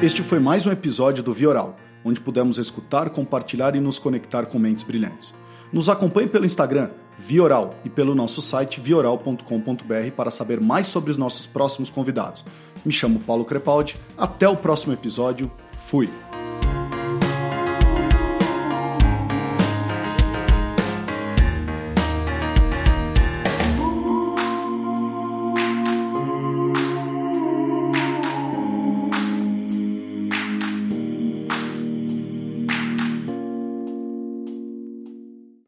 Este 0.00 0.22
foi 0.22 0.38
mais 0.38 0.66
um 0.66 0.72
episódio 0.72 1.22
do 1.22 1.32
Vioral, 1.32 1.76
onde 2.04 2.20
pudemos 2.20 2.58
escutar, 2.58 3.08
compartilhar 3.10 3.74
e 3.74 3.80
nos 3.80 3.98
conectar 3.98 4.46
com 4.46 4.58
mentes 4.58 4.84
brilhantes. 4.84 5.34
Nos 5.72 5.88
acompanhe 5.88 6.28
pelo 6.28 6.44
Instagram, 6.44 6.90
Vioral, 7.18 7.74
e 7.84 7.88
pelo 7.88 8.14
nosso 8.14 8.42
site 8.42 8.80
vioral.com.br 8.80 10.10
para 10.14 10.30
saber 10.30 10.60
mais 10.60 10.86
sobre 10.86 11.10
os 11.10 11.16
nossos 11.16 11.46
próximos 11.46 11.90
convidados. 11.90 12.44
Me 12.84 12.92
chamo 12.92 13.18
Paulo 13.20 13.44
Crepaldi, 13.44 13.96
até 14.16 14.48
o 14.48 14.56
próximo 14.56 14.92
episódio, 14.92 15.50
fui! 15.86 16.08